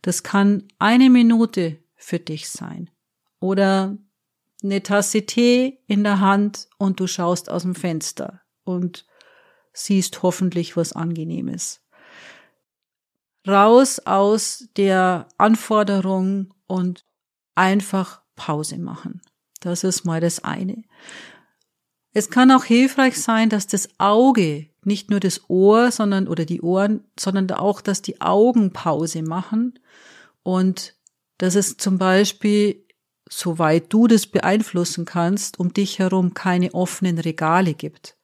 Das 0.01 0.23
kann 0.23 0.65
eine 0.79 1.11
Minute 1.11 1.77
für 1.95 2.21
dich 2.21 2.49
sein 2.49 2.89
oder 3.39 3.99
eine 4.65 4.83
Tasse 4.83 5.27
Tee 5.27 5.81
in 5.87 6.05
der 6.05 6.21
Hand 6.21 6.69
und 6.79 7.01
du 7.01 7.07
schaust 7.07 7.51
aus 7.51 7.65
dem 7.65 7.75
Fenster 7.75 8.41
und 8.65 9.05
siehst 9.73 10.23
hoffentlich 10.23 10.77
was 10.77 10.93
Angenehmes. 10.93 11.81
Raus 13.47 14.01
aus 14.01 14.69
der 14.77 15.29
Anforderung 15.39 16.53
und 16.67 17.05
einfach 17.55 18.23
Pause 18.37 18.79
machen. 18.79 19.23
Das 19.61 19.85
ist 19.85 20.05
mal 20.05 20.21
das 20.21 20.45
eine. 20.45 20.83
Es 22.13 22.29
kann 22.29 22.51
auch 22.51 22.65
hilfreich 22.65 23.21
sein, 23.21 23.49
dass 23.49 23.67
das 23.67 23.89
Auge, 23.99 24.69
nicht 24.85 25.11
nur 25.11 25.21
das 25.21 25.49
Ohr, 25.49 25.91
sondern 25.91 26.27
oder 26.27 26.45
die 26.45 26.61
Ohren, 26.61 27.05
sondern 27.19 27.51
auch, 27.53 27.81
dass 27.81 28.03
die 28.03 28.21
Augen 28.21 28.73
Pause 28.73 29.23
machen 29.23 29.79
und 30.43 30.97
dass 31.39 31.55
es 31.55 31.77
zum 31.77 31.99
Beispiel, 31.99 32.85
soweit 33.29 33.93
du 33.93 34.07
das 34.07 34.27
beeinflussen 34.27 35.05
kannst, 35.05 35.59
um 35.59 35.73
dich 35.73 35.99
herum 35.99 36.35
keine 36.35 36.75
offenen 36.75 37.19
Regale 37.19 37.75
gibt 37.75 38.17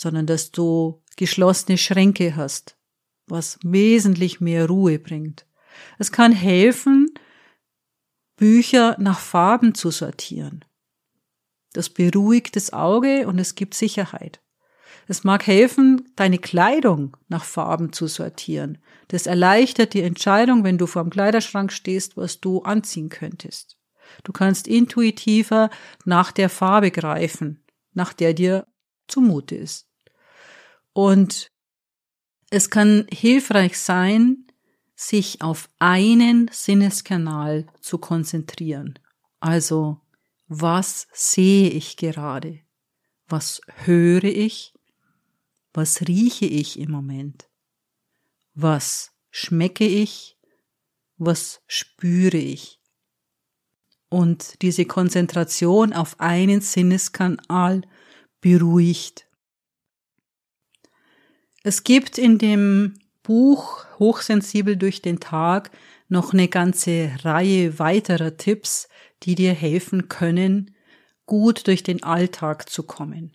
sondern 0.00 0.24
dass 0.24 0.50
du 0.50 1.02
geschlossene 1.16 1.76
Schränke 1.76 2.34
hast, 2.34 2.78
was 3.26 3.58
wesentlich 3.62 4.40
mehr 4.40 4.66
Ruhe 4.66 4.98
bringt. 4.98 5.44
Es 5.98 6.10
kann 6.10 6.32
helfen, 6.32 7.12
Bücher 8.34 8.96
nach 8.98 9.18
Farben 9.18 9.74
zu 9.74 9.90
sortieren. 9.90 10.64
Das 11.74 11.90
beruhigt 11.90 12.56
das 12.56 12.72
Auge 12.72 13.28
und 13.28 13.38
es 13.38 13.54
gibt 13.56 13.74
Sicherheit. 13.74 14.40
Es 15.06 15.22
mag 15.22 15.46
helfen, 15.46 16.10
deine 16.16 16.38
Kleidung 16.38 17.18
nach 17.28 17.44
Farben 17.44 17.92
zu 17.92 18.06
sortieren. 18.06 18.78
Das 19.08 19.26
erleichtert 19.26 19.92
die 19.92 20.00
Entscheidung, 20.00 20.64
wenn 20.64 20.78
du 20.78 20.86
vor 20.86 21.02
dem 21.02 21.10
Kleiderschrank 21.10 21.72
stehst, 21.72 22.16
was 22.16 22.40
du 22.40 22.62
anziehen 22.62 23.10
könntest. 23.10 23.76
Du 24.24 24.32
kannst 24.32 24.66
intuitiver 24.66 25.68
nach 26.06 26.32
der 26.32 26.48
Farbe 26.48 26.90
greifen, 26.90 27.62
nach 27.92 28.14
der 28.14 28.32
dir 28.32 28.66
zumute 29.06 29.56
ist. 29.56 29.89
Und 30.92 31.50
es 32.50 32.70
kann 32.70 33.06
hilfreich 33.10 33.78
sein, 33.78 34.46
sich 34.96 35.40
auf 35.40 35.70
einen 35.78 36.50
Sinneskanal 36.52 37.66
zu 37.80 37.98
konzentrieren. 37.98 38.98
Also, 39.38 40.00
was 40.48 41.06
sehe 41.12 41.70
ich 41.70 41.96
gerade? 41.96 42.60
Was 43.28 43.60
höre 43.84 44.24
ich? 44.24 44.74
Was 45.72 46.02
rieche 46.08 46.46
ich 46.46 46.78
im 46.78 46.90
Moment? 46.90 47.48
Was 48.54 49.12
schmecke 49.30 49.86
ich? 49.86 50.36
Was 51.16 51.62
spüre 51.66 52.38
ich? 52.38 52.80
Und 54.08 54.60
diese 54.60 54.84
Konzentration 54.84 55.92
auf 55.92 56.18
einen 56.18 56.60
Sinneskanal 56.60 57.82
beruhigt 58.40 59.29
es 61.62 61.84
gibt 61.84 62.18
in 62.18 62.38
dem 62.38 62.94
Buch 63.22 63.84
Hochsensibel 63.98 64.76
durch 64.76 65.02
den 65.02 65.20
Tag 65.20 65.70
noch 66.08 66.32
eine 66.32 66.48
ganze 66.48 67.10
Reihe 67.22 67.78
weiterer 67.78 68.36
Tipps, 68.36 68.88
die 69.22 69.34
dir 69.34 69.52
helfen 69.52 70.08
können, 70.08 70.74
gut 71.26 71.66
durch 71.66 71.82
den 71.82 72.02
Alltag 72.02 72.68
zu 72.68 72.82
kommen. 72.82 73.32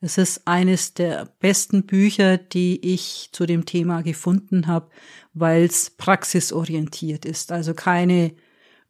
Es 0.00 0.16
ist 0.16 0.46
eines 0.46 0.94
der 0.94 1.26
besten 1.40 1.84
Bücher, 1.84 2.38
die 2.38 2.80
ich 2.94 3.30
zu 3.32 3.46
dem 3.46 3.66
Thema 3.66 4.02
gefunden 4.02 4.66
habe, 4.66 4.90
weil 5.34 5.64
es 5.64 5.90
praxisorientiert 5.90 7.24
ist, 7.24 7.52
also 7.52 7.74
keine 7.74 8.34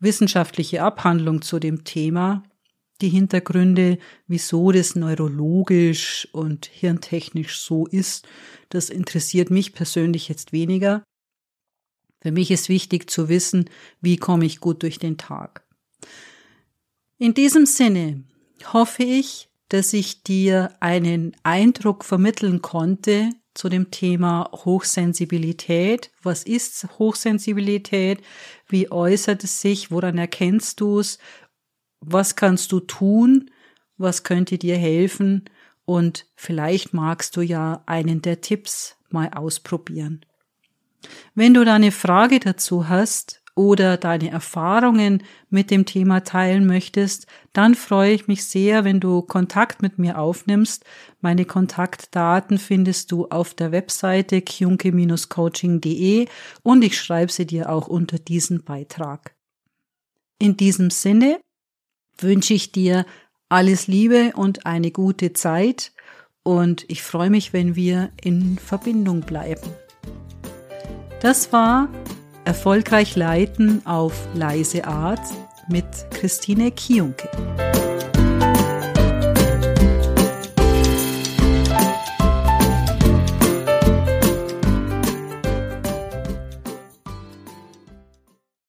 wissenschaftliche 0.01 0.83
Abhandlung 0.83 1.43
zu 1.43 1.59
dem 1.59 1.85
Thema, 1.85 2.43
die 3.01 3.09
Hintergründe, 3.09 3.99
wieso 4.27 4.73
das 4.73 4.95
neurologisch 4.95 6.29
und 6.33 6.67
hirntechnisch 6.67 7.59
so 7.59 7.87
ist, 7.87 8.27
das 8.69 8.91
interessiert 8.91 9.51
mich 9.51 9.73
persönlich 9.73 10.29
jetzt 10.29 10.53
weniger. 10.53 11.05
Für 12.21 12.33
mich 12.33 12.51
ist 12.51 12.69
wichtig 12.69 13.09
zu 13.11 13.29
wissen, 13.29 13.71
wie 14.01 14.17
komme 14.17 14.45
ich 14.45 14.61
gut 14.61 14.83
durch 14.83 14.99
den 14.99 15.17
Tag. 15.17 15.65
In 17.19 17.35
diesem 17.35 17.67
Sinne 17.67 18.25
hoffe 18.73 19.05
ich, 19.05 19.49
dass 19.69 19.93
ich 19.93 20.23
dir 20.23 20.75
einen 20.81 21.37
Eindruck 21.43 22.05
vermitteln 22.05 22.63
konnte 22.63 23.31
zu 23.55 23.69
dem 23.69 23.91
Thema 23.91 24.51
Hochsensibilität. 24.53 26.11
Was 26.23 26.45
ist 26.45 26.87
Hochsensibilität? 26.99 28.23
Wie 28.69 28.91
äußert 28.91 29.45
es 29.45 29.61
sich? 29.61 29.91
Woran 29.91 30.17
erkennst 30.17 30.81
du 30.81 31.01
es? 31.01 31.19
Was 32.01 32.37
kannst 32.37 32.73
du 32.73 32.81
tun, 32.81 33.51
was 33.97 34.23
könnte 34.23 34.59
dir 34.59 34.77
helfen 34.77 35.45
und 35.85 36.27
vielleicht 36.37 36.93
magst 36.93 37.37
du 37.37 37.41
ja 37.41 37.83
einen 37.87 38.23
der 38.23 38.41
Tipps 38.41 38.97
mal 39.11 39.31
ausprobieren. 39.31 40.21
Wenn 41.35 41.55
du 41.55 41.65
da 41.65 41.75
eine 41.75 41.93
Frage 41.93 42.41
dazu 42.41 42.89
hast 42.89 43.43
oder 43.55 43.97
deine 43.97 44.31
Erfahrungen 44.31 45.23
mit 45.51 45.71
dem 45.71 45.87
Thema 45.87 46.23
teilen 46.23 46.67
möchtest, 46.67 47.27
dann 47.53 47.75
freue 47.75 48.13
ich 48.13 48.29
mich 48.29 48.45
sehr, 48.45 48.85
wenn 48.85 49.01
du 49.01 49.23
Kontakt 49.23 49.83
mit 49.83 49.99
mir 49.99 50.19
aufnimmst. 50.19 50.85
Meine 51.21 51.45
Kontaktdaten 51.45 52.59
findest 52.59 53.11
du 53.11 53.27
auf 53.29 53.55
der 53.55 53.73
Webseite 53.73 54.43
kjunke-coaching.de 54.43 56.29
und 56.63 56.85
ich 56.85 57.01
schreibe 57.01 57.33
sie 57.33 57.47
dir 57.47 57.71
auch 57.71 57.89
unter 57.89 58.19
diesen 58.19 58.63
Beitrag. 58.63 59.35
In 60.39 60.57
diesem 60.57 60.91
Sinne 60.91 61.41
wünsche 62.19 62.55
ich 62.55 62.73
dir 62.73 63.07
alles 63.49 63.87
Liebe 63.87 64.33
und 64.35 64.67
eine 64.67 64.91
gute 64.91 65.33
Zeit 65.33 65.93
und 66.43 66.85
ich 66.89 67.03
freue 67.03 67.31
mich, 67.31 67.53
wenn 67.53 67.77
wir 67.77 68.11
in 68.23 68.59
Verbindung 68.59 69.21
bleiben. 69.21 69.69
Das 71.21 71.53
war 71.53 71.89
Erfolgreich 72.45 73.17
Leiten 73.17 73.85
auf 73.87 74.29
leise 74.35 74.87
Art 74.87 75.21
mit 75.69 75.85
Christine 76.13 76.71
Kionke. 76.71 77.29